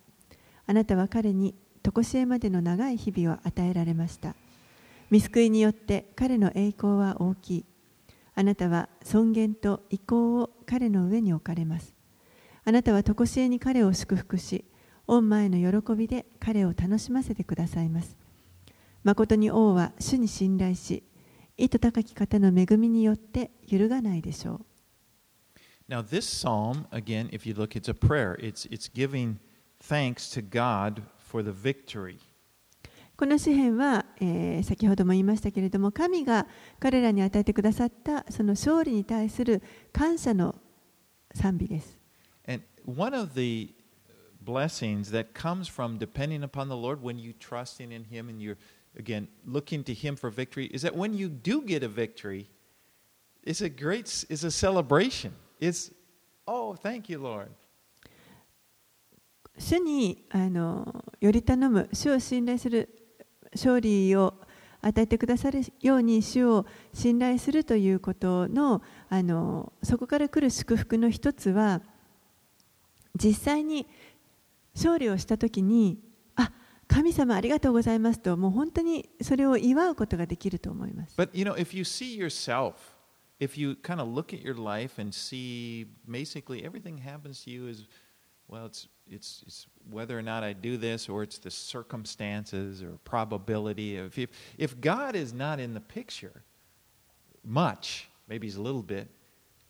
[0.67, 4.35] あなたは彼に常しえまでの長い日々を与えられました。
[5.11, 7.65] 見救いによって彼の栄光は大きい。
[8.35, 11.95] あなたは尊厳と意向を彼の上に置かれます。
[12.67, 14.67] あなたは常しえに彼を祝福し、
[15.07, 18.19] 御前の喜びで彼を楽しませてくださいます。
[19.05, 21.03] 誠に王は主に信頼し、
[21.63, 24.67] 意図高き方の恵みによって揺るがないでしょう。
[25.89, 28.37] Now, this psalm, again, if you look, it's a prayer.
[28.41, 29.37] It's, it's giving
[29.81, 32.19] thanks to God for the victory.
[33.17, 36.49] この詩篇は、えー先ほども言いましたけれども神が
[36.81, 40.57] 彼らに与えてくださったその勝利に対する感謝の
[41.33, 41.97] 賛美です。
[42.49, 43.73] And one of the
[44.45, 48.57] blessings that comes from depending upon the Lord when you trusting in Him and you're,
[48.99, 52.49] again, looking to Him for victory is that when you do get a victory,
[53.43, 55.33] it's a great, it's a celebration.
[55.61, 55.91] It's,
[56.47, 57.49] oh, thank you, Lord.
[59.59, 62.89] 主にあのより頼む、主を信頼する
[63.53, 64.35] 勝利を
[64.81, 71.83] 与えてくださるように主を信頼するということのあのそこから来る祝福の一つは
[73.15, 73.87] 実際に
[74.75, 76.01] 勝利をしたときに
[76.89, 81.15] 神様ありがとうございますともう本当にそれを祝うことができると思います。
[81.17, 82.75] But, you know, if you see yourself,
[83.41, 87.69] if you kind of look at your life and see basically everything happens to you
[87.69, 87.87] as,
[88.49, 92.99] well, it's, it's, it's whether or not I do this or it's the circumstances or
[93.05, 93.97] probability.
[93.97, 96.43] If, if, if God is not in the picture
[97.45, 99.09] much, maybe he's a little bit,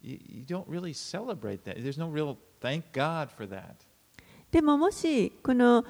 [0.01, 1.83] you, you don't really celebrate that.
[1.83, 3.87] There's no real thank God for that.
[4.51, 5.83] でももしこの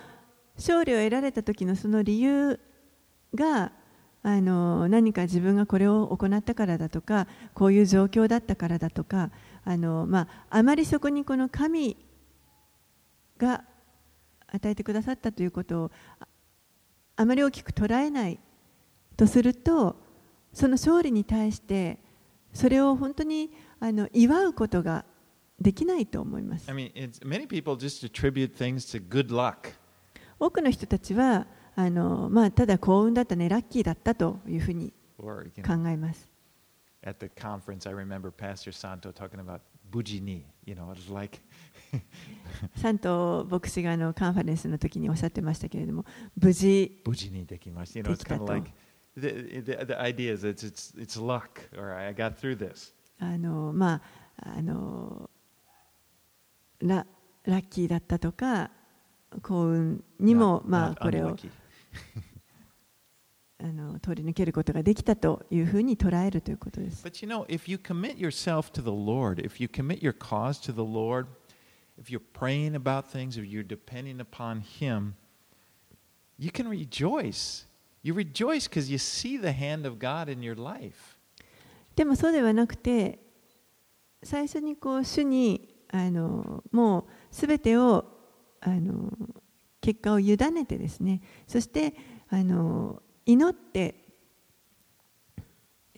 [0.56, 2.60] 勝利を得られた時のその理由
[3.34, 3.72] が
[4.24, 9.30] あの何か自分がこれを行ったからだとかこういう状況だったからだとか
[9.64, 11.96] あの、まあ、あまりそこにこの神
[13.36, 13.64] が
[14.46, 15.90] 与えてくださったということを
[17.16, 18.38] あまり大きく捉えない
[19.16, 19.96] とすると
[20.52, 21.98] その勝利に対して
[22.52, 25.04] それを本当にあの祝うことが
[25.60, 26.70] できないと思います。
[26.70, 26.92] I mean.
[30.44, 35.34] 多くの人たちはあの、まあ、ただ幸運だったねラッキーだったというふうに考
[35.88, 36.28] えます。
[37.04, 40.42] at the conference, I remember Pastor Santo talking about bujini.
[40.64, 41.40] You know, it's like,
[42.76, 46.04] サント牧師があのカンファレンスの時におっしゃってましたけれども
[46.40, 47.98] 無事 bujini dekimasu.
[47.98, 48.70] You know, it's kind of like,
[49.16, 52.94] the, the, the idea is it's, it's, it's luck, or I got through this.
[53.18, 54.00] あのま
[54.38, 55.28] ああの
[56.80, 57.06] ラ
[57.44, 58.70] ラッキーだったとか
[59.40, 61.36] 幸運にもまあこれを.
[63.64, 67.06] あの通り抜けることができたというふうに捉えるということです。
[67.06, 70.72] But you know, if you commit yourself to the Lord, if you commit your cause to
[70.74, 71.26] the Lord,
[71.96, 75.14] if you're praying about things, if you're depending upon Him,
[76.38, 77.66] you can rejoice.
[78.02, 81.16] You rejoice because you see the hand of God in your life.
[81.94, 83.20] でもそうではなくて
[84.24, 88.04] 最初にこう主にあのもうすべてを
[88.64, 89.12] あの
[89.80, 91.94] 結果を委ねてですねそして
[92.30, 93.96] あの祈って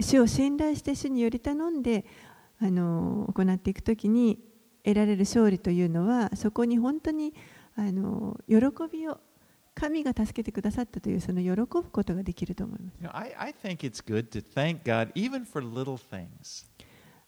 [0.01, 2.05] 主を信頼して主により頼んで
[2.61, 4.39] あの行っていくときに
[4.83, 7.35] 得られる勝利というのはそこに本当に
[7.77, 8.57] あの喜
[8.91, 9.21] びを
[9.75, 12.95] 神が助けてくださったというその喜ぶことができると思います。
[13.01, 16.67] You know, I, I think it's good to thank God even for little things.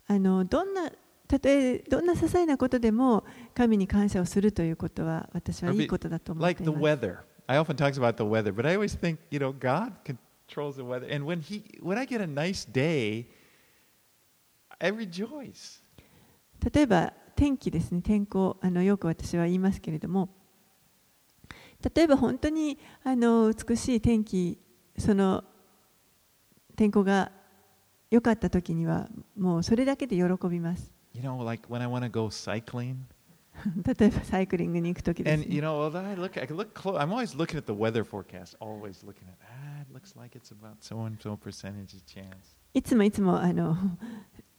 [0.07, 0.91] あのどんな
[1.29, 6.55] たとえどんな些細なことでも神に感謝をするということは私はいいことだと思います。
[16.73, 18.57] 例えば、天気ですね、天候。
[18.61, 20.29] あの、よく私は言いますけれども、
[21.95, 24.59] 例えば、本当にあの美しい天気、
[24.99, 25.45] その
[26.75, 27.31] 天候が
[28.11, 30.96] 良かったとには、もうそれだけで喜びます。
[31.16, 32.96] You know, like when I want to go cycling,
[33.86, 35.68] 例えばサイクリングに行く時です、 and you ね。
[35.68, 36.98] know, well, I look, I look close.
[36.98, 38.56] I'm always looking at the weather forecast.
[38.60, 42.56] Always looking at, ah, it looks like it's about so and so percentage of chance.
[42.74, 43.76] いつもいつもあの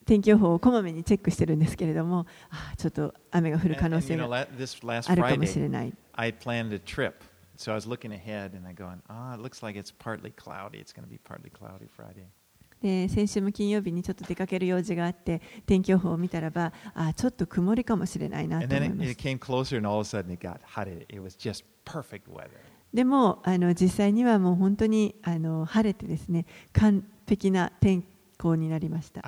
[0.05, 5.95] 天気予報をこまめにチェックしてるんですけれども、あちょっと雨が降る And, 可能 and, 性 you know, が la- this last あるかもしれ Friday, ない。
[6.15, 7.15] I had planned a trip,
[7.57, 10.79] so I was looking ahead, and I going, ah, it looks like it's partly cloudy.
[10.79, 12.27] It's going to be partly cloudy Friday.
[12.82, 19.04] で先週も金曜日にちょっと出かける用事があって天気予報を見たらばあちょっと曇りかもしれないなと思いま。
[22.94, 28.04] でもあの実際にはもう本当にあの晴れてですね完璧な天
[28.38, 29.22] 候になりました。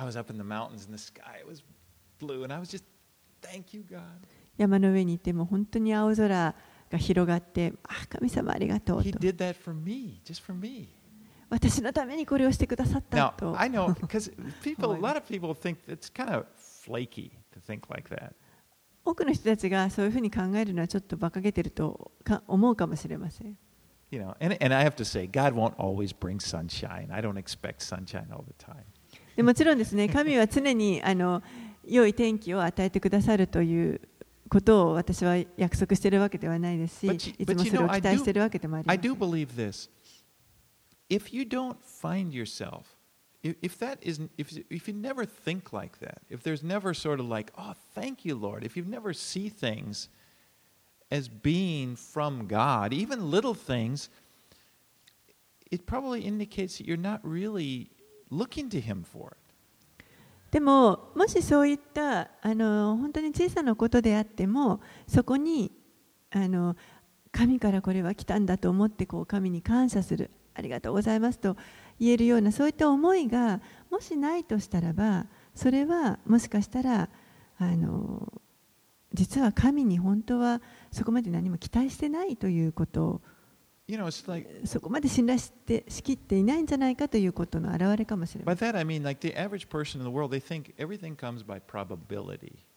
[4.56, 6.54] 山の上にいても本当に青空
[6.90, 9.18] が広がってあ神様ありがとうと。
[11.50, 13.54] 私のためにこれをしてくださったと。
[19.04, 22.12] 多くの人たちがそういうふうに考えるのはちょっと馬鹿げていると
[22.46, 23.58] 思うかもしれません。
[29.42, 31.42] もちろんですね、 神は常にあの
[31.84, 34.00] 良い天気を与えてくださるという
[34.48, 39.00] ことを私は約束しているわけではないですし、いつもそれを期待しているわけでもありません。
[41.09, 42.97] If you don't find yourself,
[43.43, 47.19] if, if that isn't, if, if you never think like that, if there's never sort
[47.19, 50.09] of like, oh, thank you, Lord, if you never see things
[51.11, 54.09] as being from God, even little things,
[55.71, 57.91] it probably indicates that you're not really
[58.29, 59.37] looking to Him for it.
[60.51, 65.69] でももしそういったあの本当に小さなことであってもそこに
[66.31, 66.77] あの
[67.33, 71.56] 神からこれは来たんだと思ってこう神に感謝する ありがとうございますと
[71.98, 77.08] 言えるようなそういった思いがもしないとしたらばそれはもしかしたら
[77.58, 78.32] あの
[79.12, 83.20] 実は神に本当はそこまで何も期待してないということ。
[84.06, 84.10] を
[84.66, 88.54] そこまで信頼してしきっていないんじゃないかということの表れかもしれませ
[92.52, 92.69] ん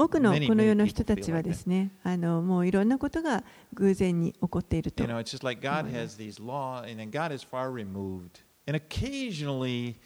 [0.00, 3.44] 多くのこの世の人たちはですね、あのもういろんなことが
[3.74, 5.08] 偶然に起こっていると You。
[5.08, 8.40] know, it's just like God has these laws, and then God is far removed.
[8.66, 9.96] And occasionally,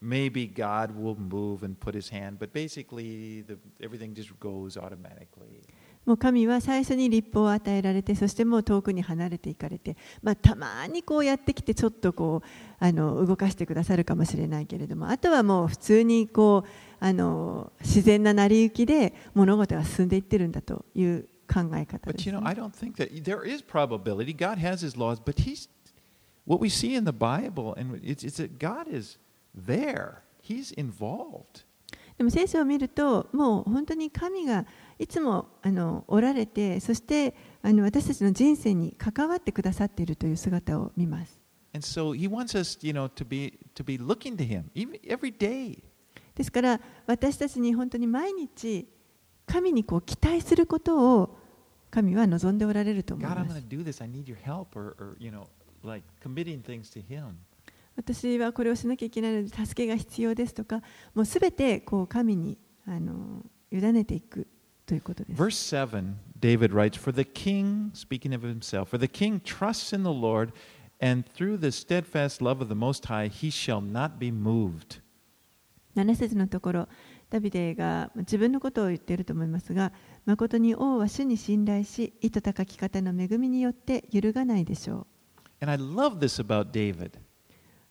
[0.00, 5.64] maybe God will move and put his hand, but basically, the, everything just goes automatically.
[6.06, 12.48] もう神は最初に立法を与えられてそしてもう遠くに離れていかれて、まあ、たまにこうやってきてちょっとこう
[12.84, 16.68] あの動かしてくださるかもしれないけれどもあとはもう普通にこう
[17.04, 24.34] あの自然な成り行きで物事が進んでいってるんだという考え方で But す you ね、know, I don't think that there is probability.
[24.36, 25.68] God has His laws, but He's
[26.46, 29.18] what we see in the Bible, and it's, it's that God is
[29.54, 30.22] there.
[30.42, 31.64] He's involved.
[32.16, 34.66] でも聖書を見るともう本当に神が
[35.00, 41.40] いつもあのおられて、そしてあの私たちの人生に関わってくださっているという姿を見ます。
[46.34, 48.88] ですから、私たちに本当に毎日、
[49.46, 51.38] 神にこう期待することを
[51.90, 53.64] 神は望んでおられると思います。
[57.96, 60.82] 私はこれをしなきゃいけないので助けが必要ですとか、
[61.14, 64.46] もうすべてこう神にあの委ねていく。
[64.90, 65.40] ということです。
[65.40, 70.10] Verse 7, David writes, For the king, speaking of himself, for the king trusts in the
[70.10, 70.52] Lord,
[71.00, 75.00] and through the steadfast love of the Most High, he shall not be moved.
[75.94, 76.88] 7節のところ
[77.30, 79.92] ダビデが自分のことを言っていると思いますが
[80.24, 85.06] 誠に王は主に信頼し意図高き方の恵みによって揺るがないでしょう
[85.60, 87.12] And I love this about David.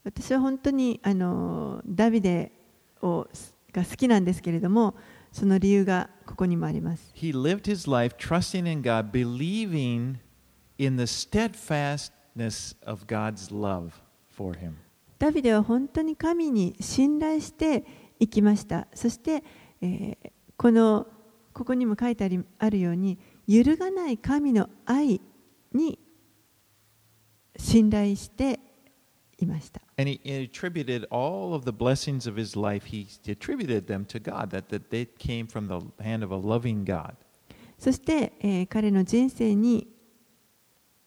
[0.04, 2.52] 私は本当にあのダビデ
[3.02, 3.28] を
[3.72, 4.96] が好きなんですけれども
[5.32, 7.12] その理由がここにもあります。
[15.18, 17.86] ダビデは本当に神に信頼して
[18.20, 18.88] 生きました。
[18.94, 19.44] そして、
[19.82, 21.08] えー、この
[21.52, 25.20] ここにも書いてあ,りあるように、揺るがない神の愛
[25.74, 26.00] に
[27.58, 28.69] 信頼して生きました。
[29.46, 29.82] いました。
[37.78, 39.88] そして、え、彼の人生に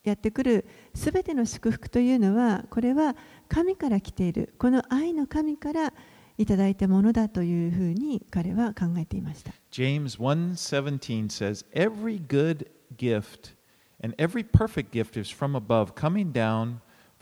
[0.04, 3.14] やってくるすべての祝福というのはこれは
[3.48, 5.92] 神から来ているこの愛の神から
[6.38, 9.52] いただいたものだというふうに彼は考えていました。
[9.70, 12.66] James 1:17 says, Every good
[12.96, 13.54] gift
[14.02, 16.78] and every perfect gift is from above, coming down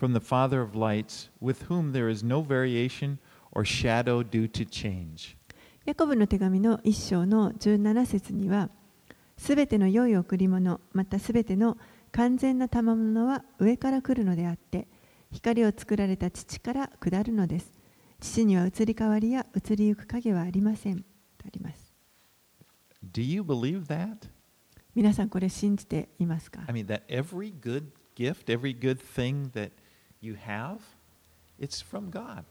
[0.07, 3.17] the Father of lights, with whom there is no variation
[3.51, 5.37] or shadow due to change."
[5.85, 8.69] ヤコブの手紙の一章の17節には
[9.37, 11.77] すべての良い贈り物またすべての
[12.11, 14.87] 完全な賜物は上から来るのであって
[15.31, 17.71] 光を作られた父から下るのです
[18.19, 21.05] 父には移り変わりや移りゆく影はありませんと
[21.45, 21.91] あります
[23.11, 24.29] Do you believe that?
[24.93, 27.85] 皆さんこれ信じていますか I mean that every good
[28.15, 29.71] gift, every good thing that
[30.21, 30.77] you have,
[31.59, 32.43] it's from God.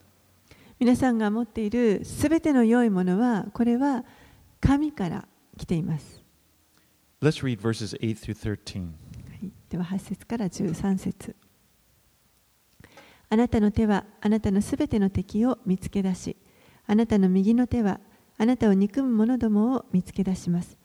[0.78, 4.04] 皆さんが持っているすべての良いものはこれは
[4.60, 6.22] 神から来ています、
[7.22, 8.86] Let's read verses 8 through 13.
[8.86, 8.90] は
[9.42, 11.36] い、では8節から13節。
[13.28, 16.36] あなたの手はあなたのすべての敵を見つけ出し
[16.88, 18.00] あなたの右の手は
[18.38, 20.76] あなたを憎む者どもを見つけ出します。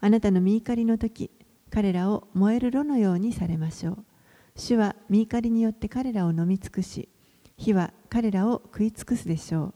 [0.00, 1.30] あなたの見怒りの時
[1.70, 4.04] 彼らを燃える炉のようにされましょう
[4.56, 7.08] 主は見怒りによって彼らを飲み尽くし
[7.56, 9.74] 火は彼らを食い尽くすでしょう。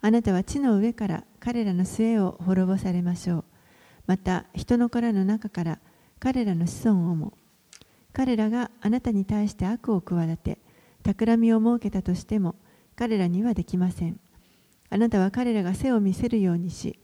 [0.00, 3.44] あなたは地の上から彼らの末を滅ぼされましょう。
[4.06, 5.78] また人の子らの中から
[6.20, 7.32] 彼らの子孫をも
[8.12, 10.58] 彼らがあなたに対して悪を企て
[11.02, 12.54] 企みを設けたとしても
[12.94, 14.20] 彼らにはできません。
[14.88, 16.98] あなたは彼らが背を見せるようにし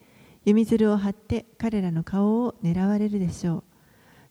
[0.45, 3.65] 弓づるを張って彼らの顔を狙われるでしょう。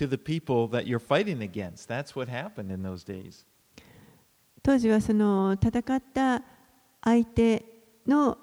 [0.00, 1.88] to the people that you're fighting against.
[1.88, 3.44] That's what happened in those days.
[4.62, 6.42] 当時はその戦った
[7.02, 7.64] 相手
[8.06, 8.38] の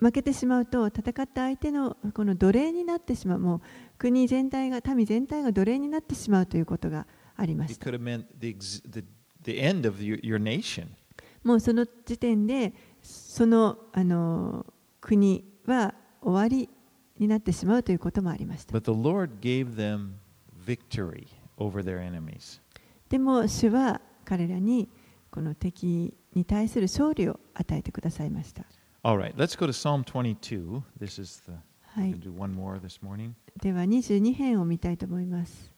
[0.00, 3.60] 負けてしまうと戦った相手の,この奴隷になってしまう,もう
[3.98, 7.90] 国全体が民全体が奴隷になってしまうということがありました。
[11.44, 14.66] もうその時点でその,あの
[15.00, 16.68] 国は終わり
[17.18, 18.72] になってしまうということもありました。
[20.68, 22.60] Victory over their enemies.
[23.08, 24.90] でも主は彼らに
[25.30, 28.64] この敵に対する勝利を与えてくださいました
[29.02, 30.82] All right, let's go to Psalm 22.
[31.00, 31.52] This is the
[31.94, 33.32] はい do one more this morning.
[33.62, 35.72] では22編を見たいと思います。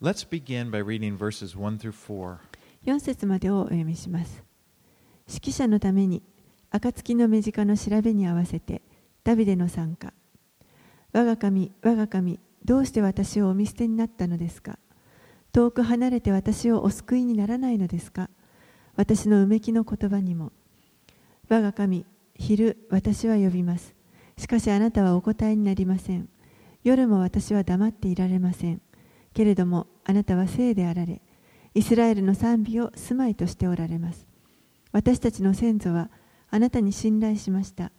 [0.00, 2.38] Let's begin by reading verses 1 through 4.
[2.86, 4.42] 4節までをお読みします。
[5.28, 6.22] 指揮者のために
[6.70, 8.82] 暁の目近の調べに合わせて
[9.22, 10.12] ダビデの参加。
[11.12, 14.78] 我が神、我が神、どうして私をお見捨てになったのですか？
[15.52, 18.30] 遠く離れて私をお救いにならないのですか？
[18.96, 20.52] 私のうめきの言葉にも。
[21.48, 23.94] 我が神、昼、私は呼びます。
[24.38, 26.28] しかしあなたはお答えになりません。
[26.84, 28.80] 夜も私は黙っていられません。
[29.34, 31.20] けれどもあなたは聖であられ、
[31.74, 34.26] イスラエルの賛美を住まいとしておられます。
[34.92, 36.10] 私たちの先祖は
[36.50, 37.92] あなたに信頼しました。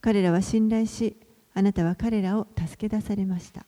[0.00, 1.16] 彼らは信頼し、
[1.54, 3.64] あなたは彼らを助け出されました。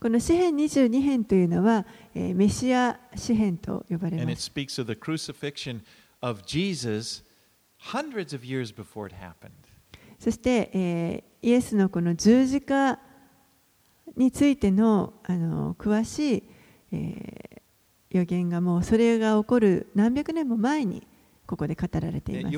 [0.00, 4.50] この詩篇22編というのは、メシア詩篇と呼ばれます。
[10.20, 13.00] そして、イエスのこの十字架
[14.16, 15.14] についての,
[15.76, 16.44] 詳し
[16.92, 16.96] い、
[18.10, 21.04] 予言がもうそれが起こる何百年も前に
[21.46, 22.54] ここで語られています。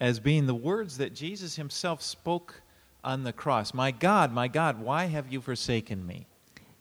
[0.00, 2.62] As being the words that Jesus himself spoke
[3.02, 6.26] on the cross My God, my God, why have you forsaken me?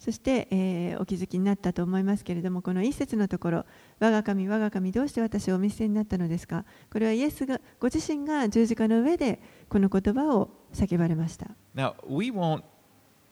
[0.03, 3.65] そして、えーお気づきになったと思いますけれども、この一節のところ、
[3.99, 9.39] 我が神、我が神、どうして私をお見捨てになったのですかこれはイエスがご自身が十字架の上で
[9.69, 11.51] この言葉を叫ばれました。
[11.73, 12.63] Now, we won't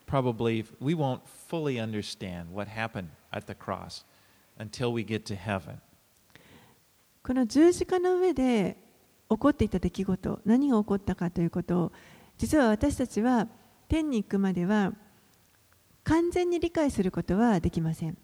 [0.08, 4.06] probably, we won't fully understand what happened at the cross
[4.58, 5.80] until we get to heaven.
[7.22, 8.78] この十字架の上で
[9.32, 11.92] 起こっていた出来事、何が起こったかということを、
[12.38, 13.48] 実は私たちは
[13.88, 14.94] 天に行くまでは
[16.04, 18.18] 完全に理解することはできません。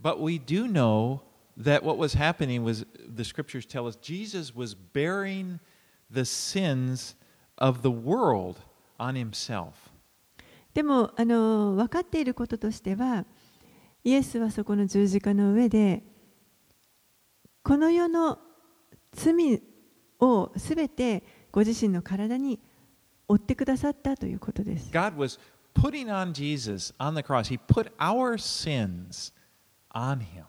[0.00, 1.20] But we do know
[1.58, 5.58] that what was happening was, the scriptures tell us, Jesus was bearing
[6.08, 7.16] the sins
[7.56, 8.60] of the world
[8.98, 9.72] on himself.
[10.72, 13.24] でもあの分かっていることとしては
[14.04, 16.02] イエスはそこの十字架の上で
[17.64, 18.38] この世の
[19.12, 19.62] 罪
[20.20, 22.58] をすべてご自身の体に
[23.28, 24.90] 負ってくださったということです。
[24.92, 25.38] God was
[25.74, 27.48] putting on Jesus on the cross.
[27.48, 29.32] He put our sins
[29.92, 30.44] on him.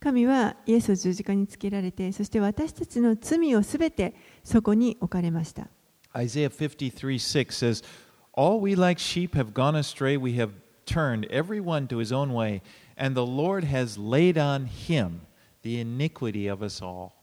[0.00, 5.68] 神はイエスを十字架につけられてそして私たちの罪をすべてそこに置かれました。
[6.14, 7.84] Isaiah 53 6 says,
[8.32, 10.50] All we like sheep have gone astray, we have
[10.86, 12.62] turned every one to his own way,
[12.96, 15.20] and the Lord has laid on him
[15.62, 17.19] the iniquity of us all.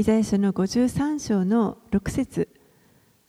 [0.00, 2.48] イザヤ書の53章の6節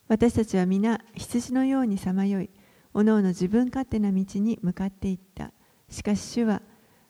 [0.08, 2.50] 私たちは皆羊のようにさまよい、
[2.94, 5.52] おのおの自分勝手な道に向かっていった。
[5.90, 6.62] しかし主は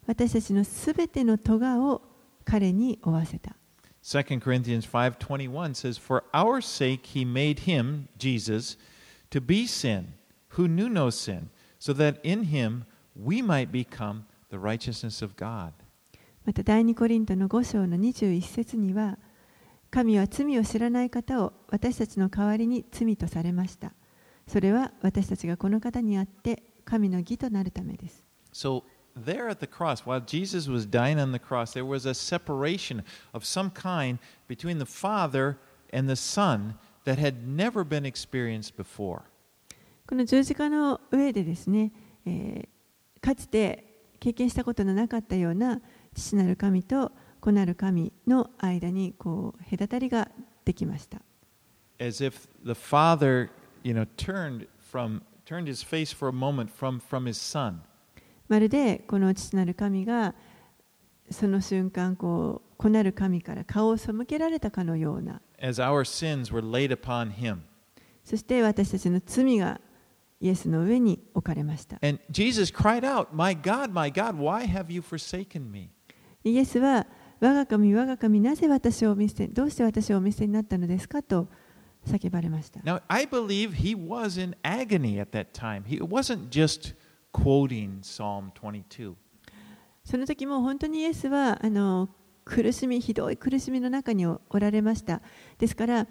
[0.08, 2.02] 私たちのすべての咎を
[2.44, 3.56] 彼に負わせた。
[4.02, 8.80] 2 Corinthians 5:21 says for our sake he made him Jesus
[9.30, 10.06] to be sin
[10.54, 11.50] who knew no sin
[11.80, 12.86] so that in him
[13.16, 15.74] we might become the righteousness of God.
[16.48, 19.20] また第二コリントの5章の21節には
[19.92, 23.94] 神は罪を知らない方を私たちの代わりに罪とされました。
[24.48, 28.24] それは私たちがこの方にあって神の義となるためです。
[28.54, 28.84] So
[29.16, 33.04] there at the cross while Jesus was dying on the cross there was a separation
[33.34, 34.18] of some kind
[34.48, 35.58] between the father
[35.94, 36.76] and the son
[37.06, 39.22] that had never been experienced before.
[40.08, 41.92] この十字架の上でですね、
[42.26, 42.82] えー
[43.22, 43.86] かつて
[44.20, 45.80] 経験したことのなかったような
[46.16, 47.12] 父なる神と
[47.42, 50.30] 子なる神の間にこう隔たりが
[50.64, 51.22] できました。
[52.00, 53.50] as if the father,
[53.84, 57.82] you know, turned from turned his face for a moment from from his son.
[58.48, 60.36] まるでこの父なる神が
[61.30, 67.60] その瞬間こう子なる神から顔を背けられたかのような as our sins were laid upon him.
[68.24, 69.82] そして私たちの罪が
[70.40, 71.98] イエスの上に置かれました。
[72.04, 75.90] And Jesus cried out, "My God, my God, why have you forsaken me?"
[76.44, 77.06] イエスは
[77.42, 81.24] 我が神我が神なぜ私をお見捨てどうして私をお見捨てになったのですか？
[81.24, 81.48] と
[82.08, 82.80] 叫ばれました。
[82.82, 85.84] Now, I believe he was in agony at that time.
[85.86, 86.96] He wasn't just
[87.34, 89.16] quoting Psalm 22.
[90.04, 92.10] その時も本当にイエスはあの
[92.46, 95.22] 苦しみ、ひどい苦しみの中におられました。
[95.58, 96.08] ですから、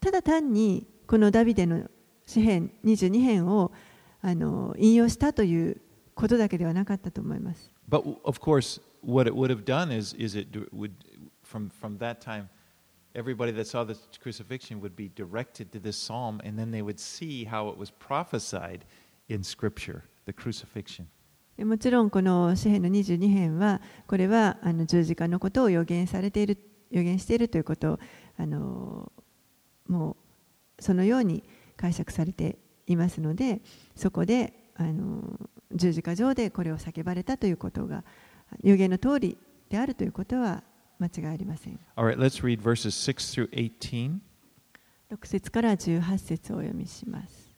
[0.00, 1.88] ただ単にこのダビデの
[2.26, 3.72] 詩編22編を
[4.20, 5.80] あの引用したという
[6.14, 7.72] ことだけではなかったと思います。
[7.88, 10.93] But of course, what it would have done is, is it do- would,
[11.43, 12.49] from, from that time,
[13.13, 16.99] everybody that saw the crucifixion would be directed to this psalm, and then they would
[16.99, 18.85] see how it was prophesied
[19.29, 21.07] in Scripture, the crucifixion.
[21.57, 26.57] でもちろんこの詩篇の22編はこれはあの十字架のことを予言されている
[26.91, 27.99] 予言しているということを
[28.37, 29.09] あの
[29.87, 30.17] も
[30.77, 31.45] うそのように
[31.77, 33.61] 解釈されていますので
[33.95, 35.39] そこであの
[35.71, 38.03] 十字架上でこれを叫ばれたということが
[38.62, 39.38] 予言の通り
[39.68, 40.62] であるということは
[40.98, 41.78] 間違いありません。
[41.96, 44.18] Right, let's read verses 6 through 18.
[45.10, 47.50] 6節から18節をお読みします。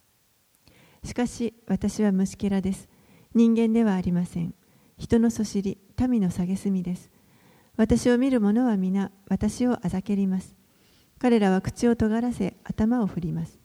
[1.05, 2.89] しかし私は虫けらです。
[3.35, 4.55] 人間ではありません。
[4.99, 5.79] 人のそしり、
[6.09, 7.11] 民の蔑みです。
[7.77, 10.55] 私を見る者は皆私をあざけります。
[11.19, 13.59] 彼らは口を尖らせ頭を振ります。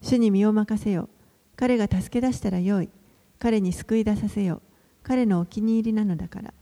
[0.00, 1.08] 主に身を任せよ。
[1.56, 2.90] 彼が助け出したらよい。
[3.38, 4.62] 彼に救い出させよ。
[5.02, 6.54] 彼のお気に入りなのだから。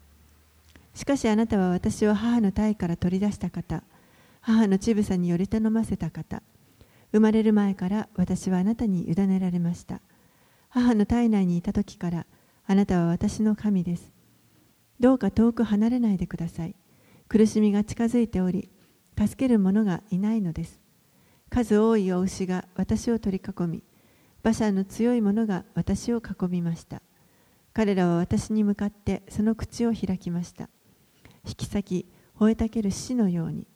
[0.96, 3.84] しかしあなたは私を母の体から取り出した方。
[4.40, 6.42] 母の乳房により頼ませた方。
[7.12, 10.00] 生まれる前から私はあなたに委ねられました。
[10.70, 12.24] 母の体内にいた時から
[12.66, 14.10] あなたは私の神です。
[14.98, 16.74] どうか遠く離れないでください。
[17.28, 18.70] 苦しみが近づいており、
[19.18, 20.80] 助ける者がいないのです。
[21.50, 23.82] 数多いお牛が私を取り囲み、
[24.42, 27.02] 馬車の強い者が私を囲みました。
[27.74, 30.70] 彼らは私に向かってその口を開きました。
[31.46, 32.06] 引き裂き、
[32.38, 33.66] 吠えたける死のように。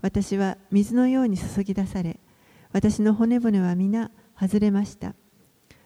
[0.00, 2.20] 私は水のように注ぎ出され、
[2.72, 5.14] 私の骨骨は皆外れました。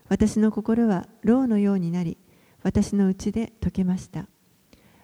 [0.09, 2.19] 私の心は牢のようになり、
[2.63, 4.29] 私の内で溶けました。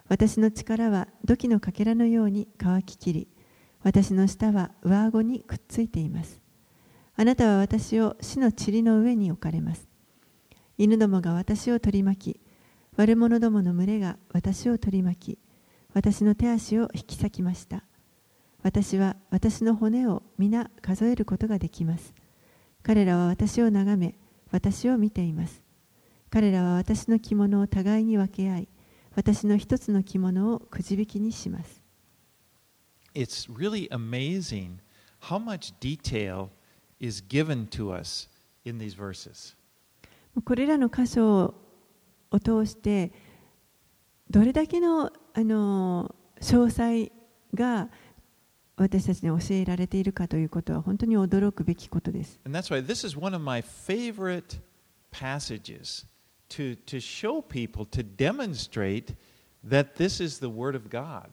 [0.08, 3.28] 私の力は土器のかけらのように乾ききり、
[3.82, 6.40] 私の舌は上顎にくっついています。
[7.16, 9.88] あなたは私を死の塵の上に置かれます。
[10.78, 12.40] 犬どもが私を取り巻き、
[12.96, 15.38] 悪者どもの群れが私を取り巻き、
[15.92, 17.84] 私の手足を引き裂きました。
[18.62, 22.14] 私は私の骨を皆数えることができます。
[22.82, 24.14] 彼らは私を眺め、
[24.50, 25.62] 私を見ています。
[26.30, 28.68] 彼らは私の着物を互いに分け合い、
[29.16, 31.82] 私の一つの着物をくじ引きにします。
[33.14, 34.76] It's really amazing
[35.22, 36.50] how much detail
[37.00, 38.28] is given to us
[38.64, 39.56] in these verses.
[40.44, 41.54] これらの箇所
[42.30, 43.12] を通して、
[44.30, 47.12] どれだけのあの詳細
[47.54, 47.88] が
[48.76, 52.40] 私たちに教えられているかということは本当に驚くべきことです。
[52.44, 54.60] And that's why this is one of my favorite
[55.10, 56.06] passages
[56.48, 59.14] to, to show people, to demonstrate
[59.66, 61.28] that this is the Word of God.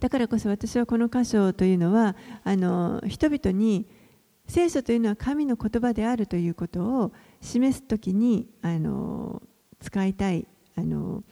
[0.00, 3.86] だからこそ私はこの箇所というのはあの人々に
[4.48, 9.42] 聖書というのは神の言葉であるということを示すときにあの
[9.80, 11.22] 使いたいあの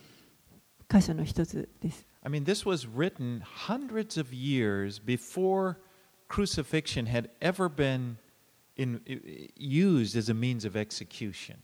[0.90, 2.04] 箇所の一つです。
[2.22, 5.76] I mean, this was written hundreds of years before
[6.28, 8.16] crucifixion had ever been
[8.76, 9.00] in,
[9.56, 11.56] used as a means of execution.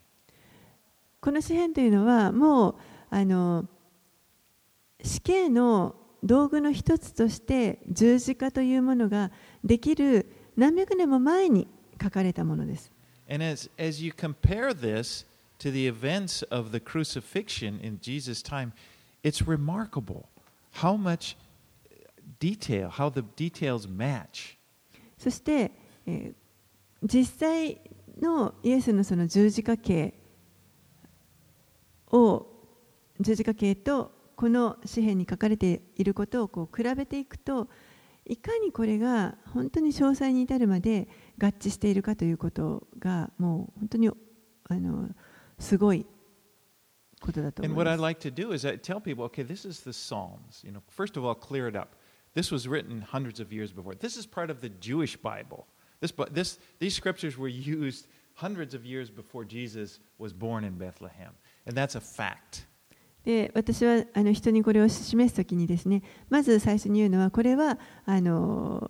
[1.21, 2.75] この詩篇というのはもう
[3.11, 3.67] あの
[5.03, 9.31] 死刑の道具の一つとして十字架というものが
[9.65, 11.69] できる何百年も前に
[12.01, 12.93] 書かれたものです。
[13.29, 15.27] And as, as you compare this
[15.59, 18.73] to the events of the crucifixion in Jesus' time,
[19.27, 20.29] it's remarkable
[20.73, 21.37] how much
[22.39, 24.57] detail, how the details match.
[25.19, 25.73] そして、
[26.07, 26.35] えー
[27.03, 27.81] 実際
[28.21, 30.15] のイエスのその十字架刑
[32.11, 32.47] を
[33.21, 37.69] 十字架刑とこの詩篇に書かれていることをこう比べていくと
[38.25, 41.09] いかにこれが本当に詳細に至るまで
[41.39, 45.11] 合致しているかということがもう本当にあの
[45.59, 46.07] すごい
[47.21, 48.03] ことだと And 思い what ま I'd す。
[48.03, 50.63] like to do is I tell people, okay, this is the Psalms.
[50.65, 51.89] You know, first of all, clear it up.
[52.35, 53.95] This was written hundreds of years before.
[53.95, 55.67] This is part of the Jewish Bible.
[56.01, 61.33] This, this, these scriptures were used hundreds of years before Jesus was born in Bethlehem.
[61.67, 62.67] And that's a fact.
[63.25, 68.89] で私はあの人にこれを示すときにですねまず最初に言うのはこれはあの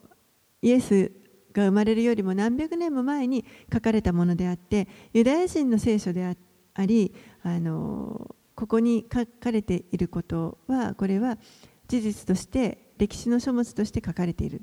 [0.61, 1.11] イエス
[1.55, 6.35] が生まれるよりも何百年も前に書かれたものであってユダヤ人の聖書であ
[6.75, 7.15] あり
[7.47, 11.39] あのここに書かれていることはこれは
[11.87, 14.63] 事実として歴史の書物として書かれている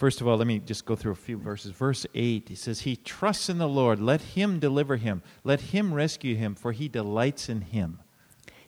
[0.00, 1.70] First of all, let me just go through a few verses.
[1.70, 4.00] Verse 8, he says, He trusts in the Lord.
[4.00, 5.22] Let him deliver him.
[5.44, 7.98] Let him rescue him, for he delights in him.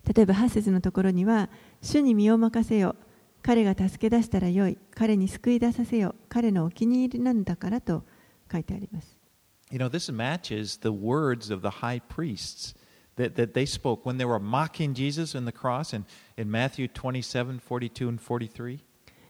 [0.06, 1.48] 例えば8節のところには
[1.80, 2.94] 「主に身を任せよ
[3.42, 8.04] 彼が助け出したらよい彼に救い出させよ彼のお気に入りなんだから」と
[8.52, 9.18] 書いてあります。
[9.70, 12.76] You know, this matches the words of the high priests
[13.16, 16.04] that, that they spoke when they were mocking Jesus on the cross in,
[16.36, 18.80] in Matthew 27 42 and 43.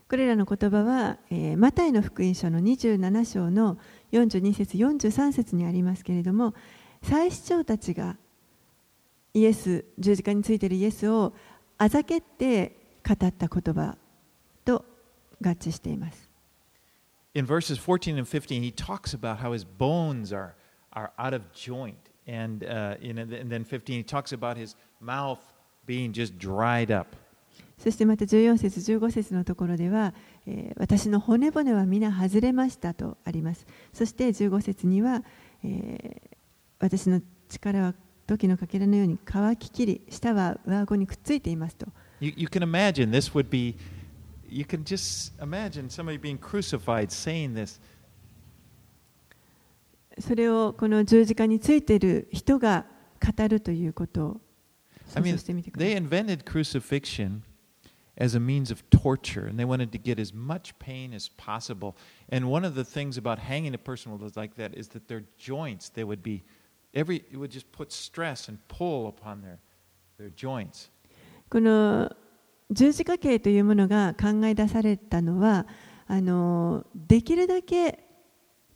[0.07, 3.77] これらの言葉は、えーマタイの福音書の27章の
[4.11, 6.53] 42節43節にありますけれども
[7.01, 8.17] 祭司長たちが
[9.33, 11.33] イエス十字架についているイエスを
[11.77, 12.75] あざけって
[13.05, 13.97] 語った言葉
[14.63, 14.85] と
[15.41, 16.29] 合致しています。
[17.33, 20.55] In verses 14 and 15, he talks about how his bones are,
[20.93, 21.95] are out of joint.
[22.27, 25.39] And, uh, in, and then 15, he talks about his mouth
[25.85, 27.15] being just dried up.
[27.77, 30.13] そしてまた14節、15節のところでは、
[30.47, 33.65] えー、私の骨骨は皆外れましたとあります。
[33.93, 35.23] そして15節には、
[35.63, 36.37] えー、
[36.79, 37.93] 私の力は
[38.27, 41.87] 時のかけらのように乾ききり、舌は上顎にくっついていますと。
[42.21, 43.75] You, you can imagine this would be,
[44.49, 47.79] you can just imagine somebody being crucified saying this.
[50.19, 52.85] それをこの十字架についている人が
[53.19, 54.41] 語るということを
[55.07, 55.95] 想像してみてください。
[55.95, 57.41] I mean, they invented crucifixion
[58.17, 61.95] as a means of torture, and they wanted to get as much pain as possible.
[62.31, 65.89] And one of the things about hanging a person like that is that their joints,
[65.89, 66.43] they would be
[66.93, 69.59] every it would just put stress and pull upon their
[70.17, 70.89] their joints.
[71.49, 72.11] この
[72.71, 75.67] 十字架刑というものが考え出されたのは
[76.07, 78.04] あのできるだけ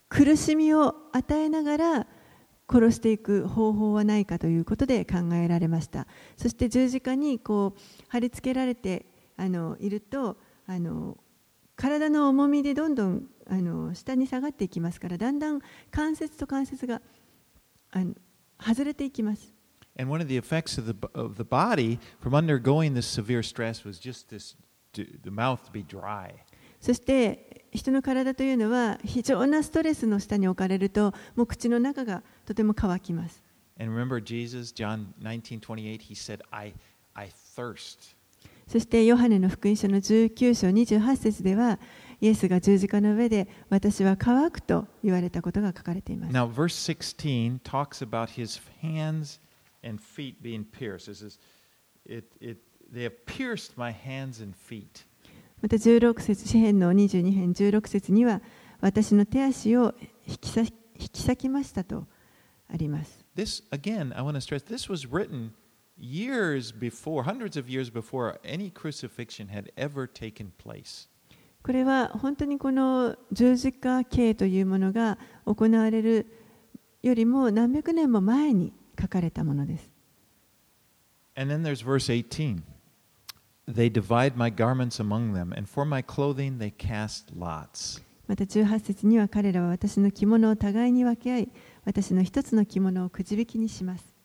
[0.10, 2.07] 苦しみを与えながら
[2.70, 6.07] 殺していく方法はないかということで考えられました
[6.38, 7.80] そして十字架にこう
[8.10, 9.05] 貼り付けられて
[9.38, 10.38] あのいると
[10.68, 11.18] あの
[11.76, 17.01] 体の重みでどんどんあの下に下がっていきますからだんだん関節と関節が
[17.91, 18.14] あの
[18.60, 19.53] 外れていきます。
[19.97, 23.99] And one of the effects of the, of the body from undergoing this severe stress was
[23.99, 24.55] just this,
[24.93, 26.34] the mouth to be dry.
[26.80, 33.43] そして人の体というのは非常なストレスの下に置かれると、もう口の中がとても乾きます。
[38.67, 41.80] そしてヨハネの福音書の19章28節では、
[42.22, 46.34] イエスが十字架の上で私は乾くと言われたことが書かれています。
[46.34, 49.39] Now, verse 16 talks about his hands
[49.84, 51.09] and feet being pierced.
[52.05, 52.59] It, it,
[52.91, 55.05] they have pierced my hands and feet.
[55.62, 58.41] また16節詩編の22編16節には
[58.82, 59.93] 私の手足を
[60.28, 62.07] 引き裂引き裂きましたと
[62.72, 63.26] あります。
[63.36, 65.51] This, again, I want to stress, this was written
[65.97, 71.07] years before, hundreds of years before any crucifixion had ever taken place.
[71.64, 76.28] これは本当にこの十字架刑というものが行われる
[77.01, 79.91] よりも何百年も前に書かれたものです。
[81.36, 82.62] And then there's verse 18.
[83.70, 88.01] They divide my garments among them, and for my clothing they cast lots.
[88.28, 91.49] また18節には彼らは私の着物を互いに分け合い、
[91.86, 94.15] 私の一つの着物をくじ引きにします。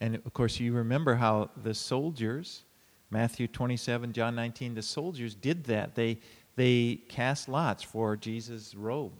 [0.00, 2.64] And of course, you remember how the soldiers,
[3.10, 5.94] Matthew 27, John 19, the soldiers did that.
[5.96, 6.18] They,
[6.56, 9.12] they cast lots for Jesus' robe.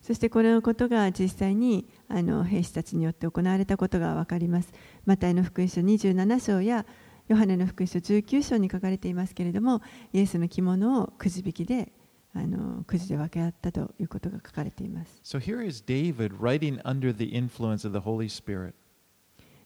[0.00, 4.72] そしてこのことが実際にあの兵士たちによって行われたことが分かります。
[5.04, 6.84] マタイの福音書27章や
[7.28, 11.92] ヨハネの福音書19章に書かれていますけれども、イエスの着物をくじ引きで
[12.34, 15.20] あのくじで分け合ったということが書かれています。
[15.22, 18.72] So here is David writing under the influence of the Holy Spirit.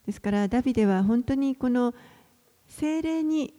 [0.07, 1.95] ですからダビデは本当にこの
[2.67, 3.55] 精霊に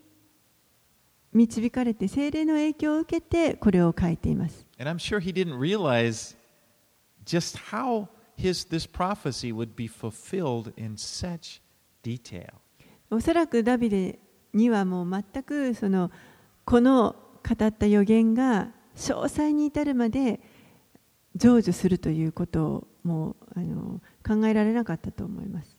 [1.32, 4.66] 導かれて精霊の影響を受けてこれを書いています。
[4.78, 6.36] And I'm sure he didn't realize
[7.26, 11.62] just how his, this prophecy would be fulfilled in such
[12.04, 12.63] detail.
[13.14, 14.20] おそらくダビデ
[14.54, 16.12] にはもう全くその
[16.66, 20.40] この語った予言が詳細に至るまで
[21.36, 25.78] 成就するということをもうあの考えられなかったと思います。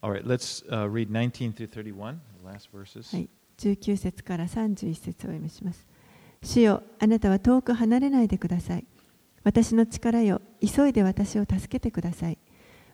[0.00, 3.16] All right, let's uh, read 19 through 31, the last verses.
[3.16, 5.86] はい、19節から31節をお読みします。
[6.42, 8.84] 主よ、あなたは遠く離れないでください。
[9.44, 12.38] 私の力よ、急いで私を助けてください。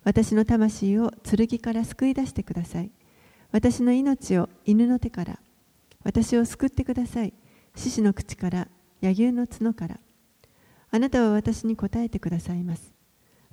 [0.05, 2.91] 私の魂を剣から救い出してください。
[3.53, 5.40] 私の命を犬の手から、
[6.05, 7.32] 私を救ってください。
[7.74, 8.68] 獅子の口から、
[9.01, 10.01] 柳生の角から。
[10.90, 12.92] あなたは私に答えてくださいます。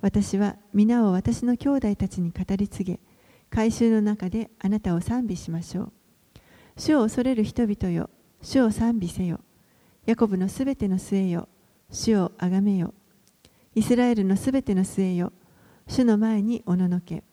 [0.00, 3.00] 私は皆を私の兄弟たちに語り継げ、
[3.50, 5.92] 改宗の中であなたを賛美しましょう。
[6.76, 8.08] 主を恐れる人々よ、
[8.40, 9.40] 主を賛美せよ。
[10.06, 11.48] ヤコブのすべての末よ、
[11.90, 12.94] 主をあがめよ。
[13.74, 15.32] イスラエルのすべての末よ、
[15.88, 17.24] 主の前におののけ。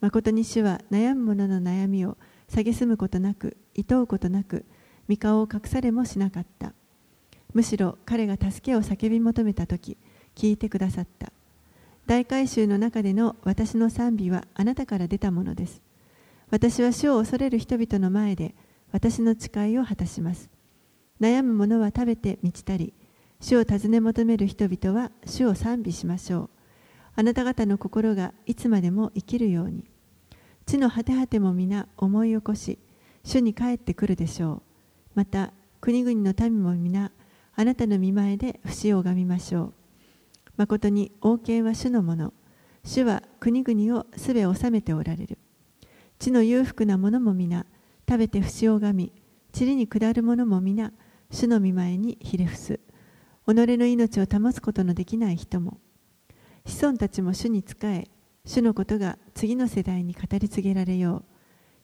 [0.00, 2.16] 誠に主は悩む者の悩みを
[2.48, 4.64] 蔑むことなく、いとうことなく、
[5.08, 6.72] 御顔を隠されもしなかった。
[7.54, 9.96] むしろ彼が助けを叫び求めたとき、
[10.34, 11.32] 聞いてくださった。
[12.06, 15.82] 大改修の中での私の賛美はあなたから出たものです。
[16.50, 18.54] 私は主を恐れる人々の前で
[18.92, 20.48] 私の誓いを果たします。
[21.20, 22.94] 悩む者は食べて満ちたり、
[23.40, 26.57] 主を尋ね求める人々は主を賛美しましょう。
[27.18, 29.90] あなた方の心がいつまでも生きるように。
[30.66, 32.78] 地の果て果ても皆思い起こし
[33.24, 34.62] 主に帰ってくるでしょう。
[35.16, 37.10] また国々の民も皆
[37.56, 39.72] あなたの見前で節を拝みましょう。
[40.58, 42.32] 誠に王権は主のもの。
[42.84, 45.38] 主は国々をすべ治めておられる。
[46.20, 47.66] 地の裕福な者も皆
[48.08, 49.12] 食べて節を拝み
[49.58, 50.92] 塵に下る者も皆
[51.32, 52.78] 主の見前にひれ伏す。
[53.44, 55.80] 己の命を保つことのできない人も
[56.68, 58.06] 子孫たちも主に仕え
[58.44, 61.24] 主のことが次の世代に語り継げられよう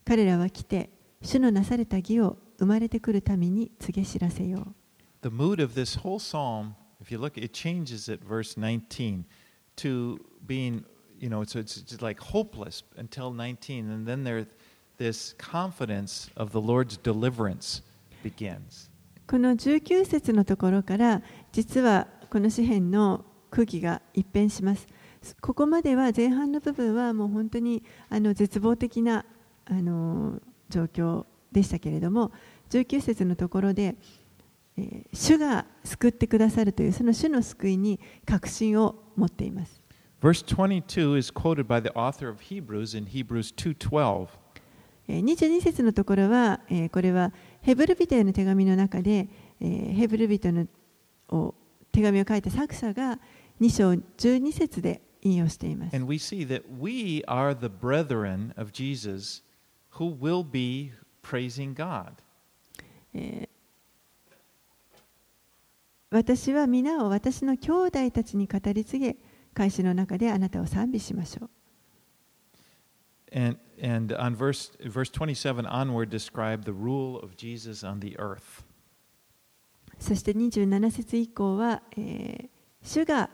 [0.04, 0.90] 彼らは来て
[1.22, 4.74] 主のなされた義を生まれてくるために告げ知らせよう
[5.22, 9.24] The mood of this whole psalm, if you look, it changes at verse 19
[9.76, 10.84] to being,
[11.18, 13.90] you know, so it's just like hopeless until 19.
[13.90, 14.46] And then there,
[14.98, 17.80] this confidence of the Lord's deliverance
[18.22, 18.90] begins.
[19.26, 21.22] この19節のところから
[21.52, 23.24] 実はこの詩篇の
[23.54, 24.88] 空気が一変します。
[25.40, 29.24] ここまでは前半の部分はもう本当にあの絶望的な
[29.64, 32.32] あの状況でしたけれども
[32.70, 33.94] 19節のところで、
[34.76, 39.80] えー主が救ってくださるというその主の救いに確信を持っています。
[40.20, 44.28] Verse 22 is quoted by the author of Hebrews in Hebrews 2:12.
[45.06, 47.32] えー22節のところは、えーこれは
[47.62, 49.28] ヘブル人への手紙の中で、
[49.60, 50.66] えーヘブル人の
[51.28, 51.54] を
[51.92, 53.20] 手紙を書いた作者が
[53.60, 55.96] 2章12節で引用しています。
[55.96, 59.42] And we see that we are the brethren of Jesus
[59.92, 60.92] who will be
[61.22, 62.14] praising God.
[63.12, 63.54] えー
[66.10, 69.16] 私は皆を私の兄弟たちに語り継げ、
[69.52, 71.50] 会詞の中であなたを賛美しましょう。
[73.36, 78.64] And, and on verse, verse 27 onward describe the rule of Jesus on the earth.
[79.98, 82.48] そして27節以降は、えー
[82.84, 83.30] 主が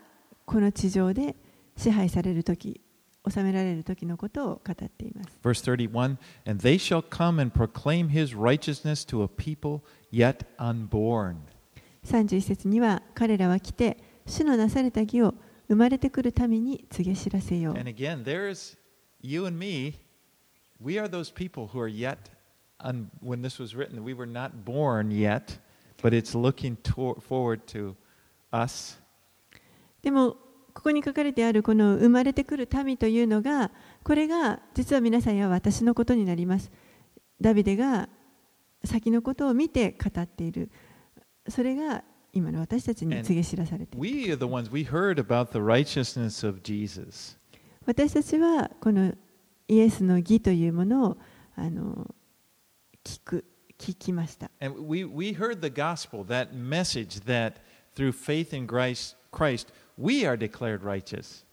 [0.51, 1.36] この地上で
[1.76, 2.80] 支配される時
[3.30, 5.38] 治められる時のことを語っています。
[5.44, 11.36] Verse 31 And they shall come and proclaim his righteousness to a people yet unborn.
[12.05, 13.96] 31節には彼らは来て
[14.26, 15.34] 主のなされた義を
[15.68, 18.76] 生まれてくるために告げ知らせよう And again, there's
[19.22, 20.01] you and me.
[20.82, 22.28] We are those people who are yet,
[22.80, 25.61] un, when this was written, we were not born yet,
[26.03, 27.94] but it's looking to, forward to
[28.53, 28.96] us.
[30.03, 30.36] でも
[30.72, 33.70] ここに書かれてあるこの生まれてくる民というのが
[34.03, 36.70] これが実は皆さんや私のことになります。
[37.40, 38.09] ダビデが
[38.84, 40.70] 先のことを見て語っている。
[41.48, 44.01] それが今の私たちに告げ知らされている。
[47.86, 49.12] 私たちはこの
[49.68, 51.18] イエスの義というものを
[51.57, 52.14] あの
[53.05, 53.44] 聞く
[53.78, 54.51] 聞きました。
[60.01, 61.44] We are declared righteous.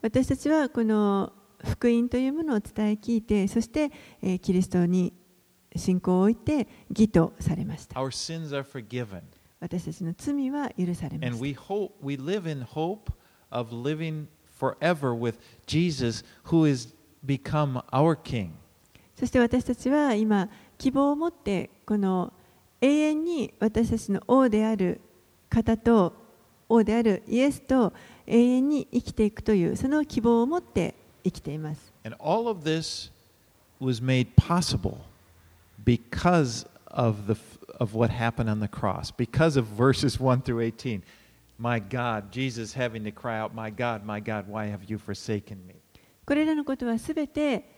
[0.00, 1.32] 私たちはこの
[1.64, 3.90] 福音というものを伝え聞いてそして、
[4.22, 5.12] えーキリストに
[5.76, 9.22] 信仰を置いて義とされました Our sins are forgiven.
[9.60, 13.12] 私たちの罪は許されま And す we hope we live in hope
[13.50, 14.26] of living
[14.58, 18.50] forever with Jesus who has become our king.
[19.14, 22.32] そして私たちは今希望を持ってこの
[22.80, 25.00] 永遠に私たちの王である
[25.48, 26.21] 方と
[26.72, 27.92] 王であるイエスと
[28.26, 30.94] 永遠に生きていくというその希望を持って
[31.24, 33.10] 生きています And all of this
[33.80, 34.98] was made possible
[35.84, 37.36] because of, the,
[37.78, 41.02] of what happened on the cross, because of verses 1 through 18.
[41.58, 45.58] My God, Jesus having to cry out, My God, my God, why have you forsaken
[45.66, 45.74] me?
[46.24, 47.68] これらのことはすべて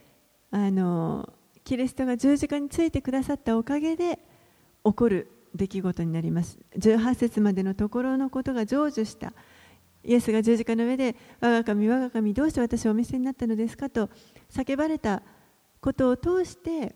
[0.50, 1.32] あの
[1.64, 4.18] キリストが十字架についてくださったおかげで
[4.84, 9.32] 起こる出来事になります18節までのところのことが成就した
[10.02, 14.10] イエスが十字架の上で我が神我が神どうして私をお見せになったのですかと
[14.50, 15.22] 叫ばれた
[15.80, 16.94] ことを通して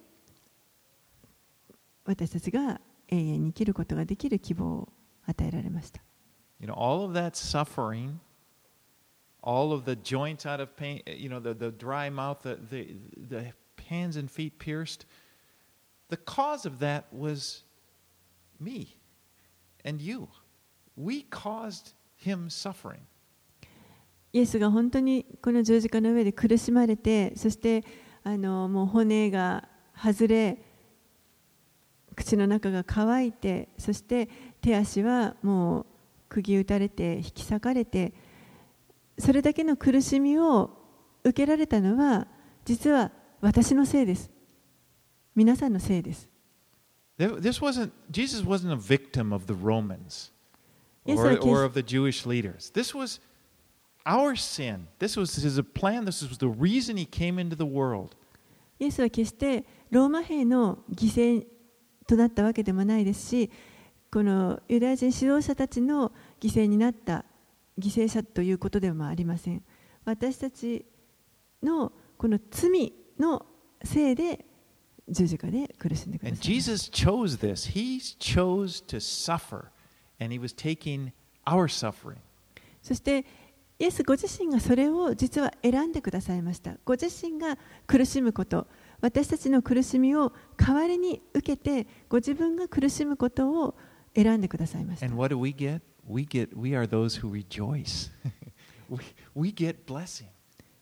[2.04, 4.88] 私たちが永遠に生きることができる希望を
[5.26, 6.02] 与えられました
[6.61, 8.18] You know, all of that suffering,
[9.42, 12.96] all of the joints out of pain, you know, the, the dry mouth, the, the,
[13.16, 13.52] the
[13.88, 15.06] hands and feet pierced,
[16.09, 17.62] the cause of that was
[18.61, 18.96] me
[19.84, 20.28] and you.
[20.96, 21.94] We caused
[22.24, 23.00] him suffering.
[24.32, 27.82] イエスが本当にこの十字架の上で苦しまれてそして
[28.22, 30.59] あのもう骨が外れ
[32.14, 34.28] 口の中が乾いてそして
[34.61, 35.86] 手足はもう
[36.28, 38.12] 釘打たれて引き裂かれて
[39.18, 40.70] それだけの苦しみを
[41.24, 42.26] 受けられたのは
[42.64, 44.30] 実は私のせいです
[45.34, 46.28] 皆さんのせいです
[47.19, 50.31] This wasn't, Jesus wasn't a victim of the Romans
[51.05, 52.71] or, or of the Jewish leaders.
[52.71, 53.19] This was
[54.07, 54.87] our sin.
[55.01, 56.05] This was his plan.
[56.05, 58.14] This was the reason he came into the world.
[58.81, 61.47] イエスは決してローマ兵の犠牲
[62.07, 63.51] となったわけでもないですし
[64.12, 67.25] このユダヤ人指導者たちの犠牲になった
[67.79, 69.64] 犠牲者ということでもありません
[70.05, 70.87] 私たち
[71.62, 73.45] のこの罪の
[73.83, 74.45] せいで
[75.11, 76.38] 十字架で苦しんでください。
[82.82, 83.24] そして、
[83.78, 86.76] イエスご自身がそれを実は選んでくださいました。
[86.84, 87.56] ご自身が
[87.86, 88.66] 苦しむこと、
[89.00, 93.76] 私たちの苦しみを代わりに受けて、ご自分が苦しむことを
[94.16, 95.06] 選んでくださいました。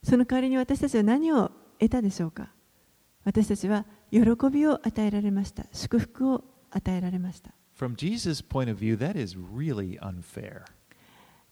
[0.03, 2.51] その代わりに私たちは何を得たでしょうか？
[3.25, 3.85] 私たちは、
[4.25, 10.63] 喜びを与えられました祝福を与えられました From Jesus' point of view, that is really unfair.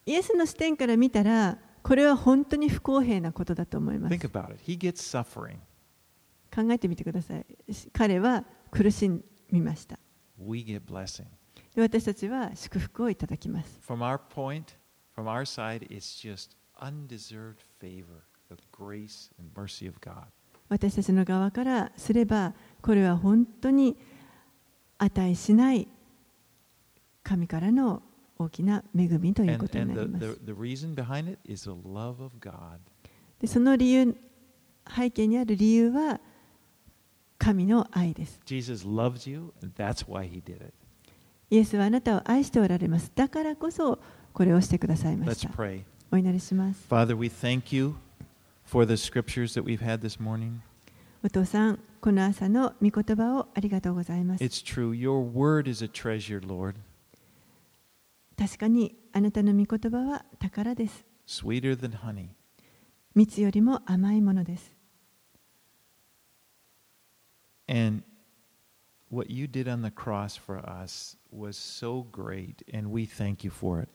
[0.06, 4.60] イエスの視点から見たらこれは本当に不公平なことだと思います Think about it.
[4.64, 5.56] He gets suffering.
[6.54, 7.44] 考えてみてください
[7.92, 9.10] 彼は苦し
[9.50, 9.98] みました
[10.38, 11.26] We get blessing.
[11.74, 14.76] で私たちは祝福をいただきます From our point,
[15.14, 20.26] from our side, it's just undeserved favor, the grace and mercy of God.
[20.68, 23.96] 私たちの側からすればこれは本当に
[24.98, 25.88] 値しない
[27.22, 28.02] 神からの
[28.38, 30.38] 大きな恵みということになります。
[33.40, 34.16] でその理由
[34.94, 36.20] 背景にある理由は
[37.38, 38.40] 神の愛です。
[41.50, 43.12] イエスはあなたを愛しておられます。
[43.14, 43.98] だからこそ
[44.32, 45.50] これをしてくださいました。
[46.10, 46.86] お祈りします。
[48.63, 50.61] for the scriptures that we've had this morning.
[51.23, 54.91] お父さんこの朝の御言葉をありがとうございます It's true.
[54.91, 56.75] Your word is a treasure, Lord,
[58.37, 62.29] 確かにあなたの御言葉は宝です sweeter than honey.
[63.15, 64.73] 蜜よりも甘いものです
[67.67, 68.03] And
[69.09, 73.51] what you did on the cross for us was so great, and we thank you
[73.51, 73.89] for it.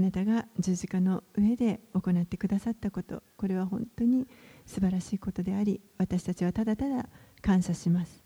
[0.00, 4.26] あなたが十字架の上で行ってくださったこと、これは本当に
[4.64, 7.06] 素晴らしいことであり、私たちはただただ
[7.42, 8.24] 感謝します。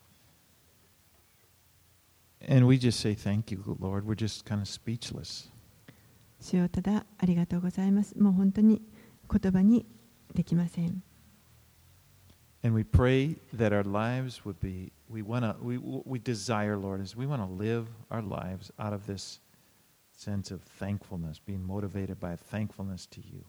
[2.49, 4.05] And we just say thank you, Lord.
[4.07, 5.51] We're just kind of speechless.
[6.41, 8.17] 主よただありがとうございます。
[8.17, 8.81] もう本当に
[9.29, 9.85] 言葉に
[10.33, 11.03] できません。
[12.63, 17.17] And we pray that our lives would be, we want to, we, we desire, Lord, is
[17.17, 19.41] we want to live our lives out of this
[20.17, 23.45] sense thankfulness, be motivated by thankfulness to you.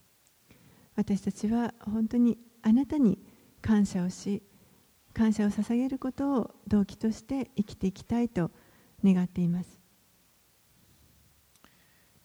[0.95, 3.19] 私たちは本当にあなたに
[3.61, 4.41] 感謝をし、
[5.13, 8.51] 感謝を捧げることを動機として生きていきたいと
[9.03, 9.79] 願っています。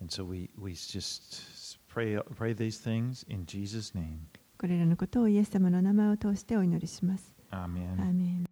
[0.08, 0.72] So、we, we
[1.92, 2.54] pray, pray
[4.58, 7.34] これらのことをイエス様の名前を通してお祈りします。
[7.50, 8.49] アー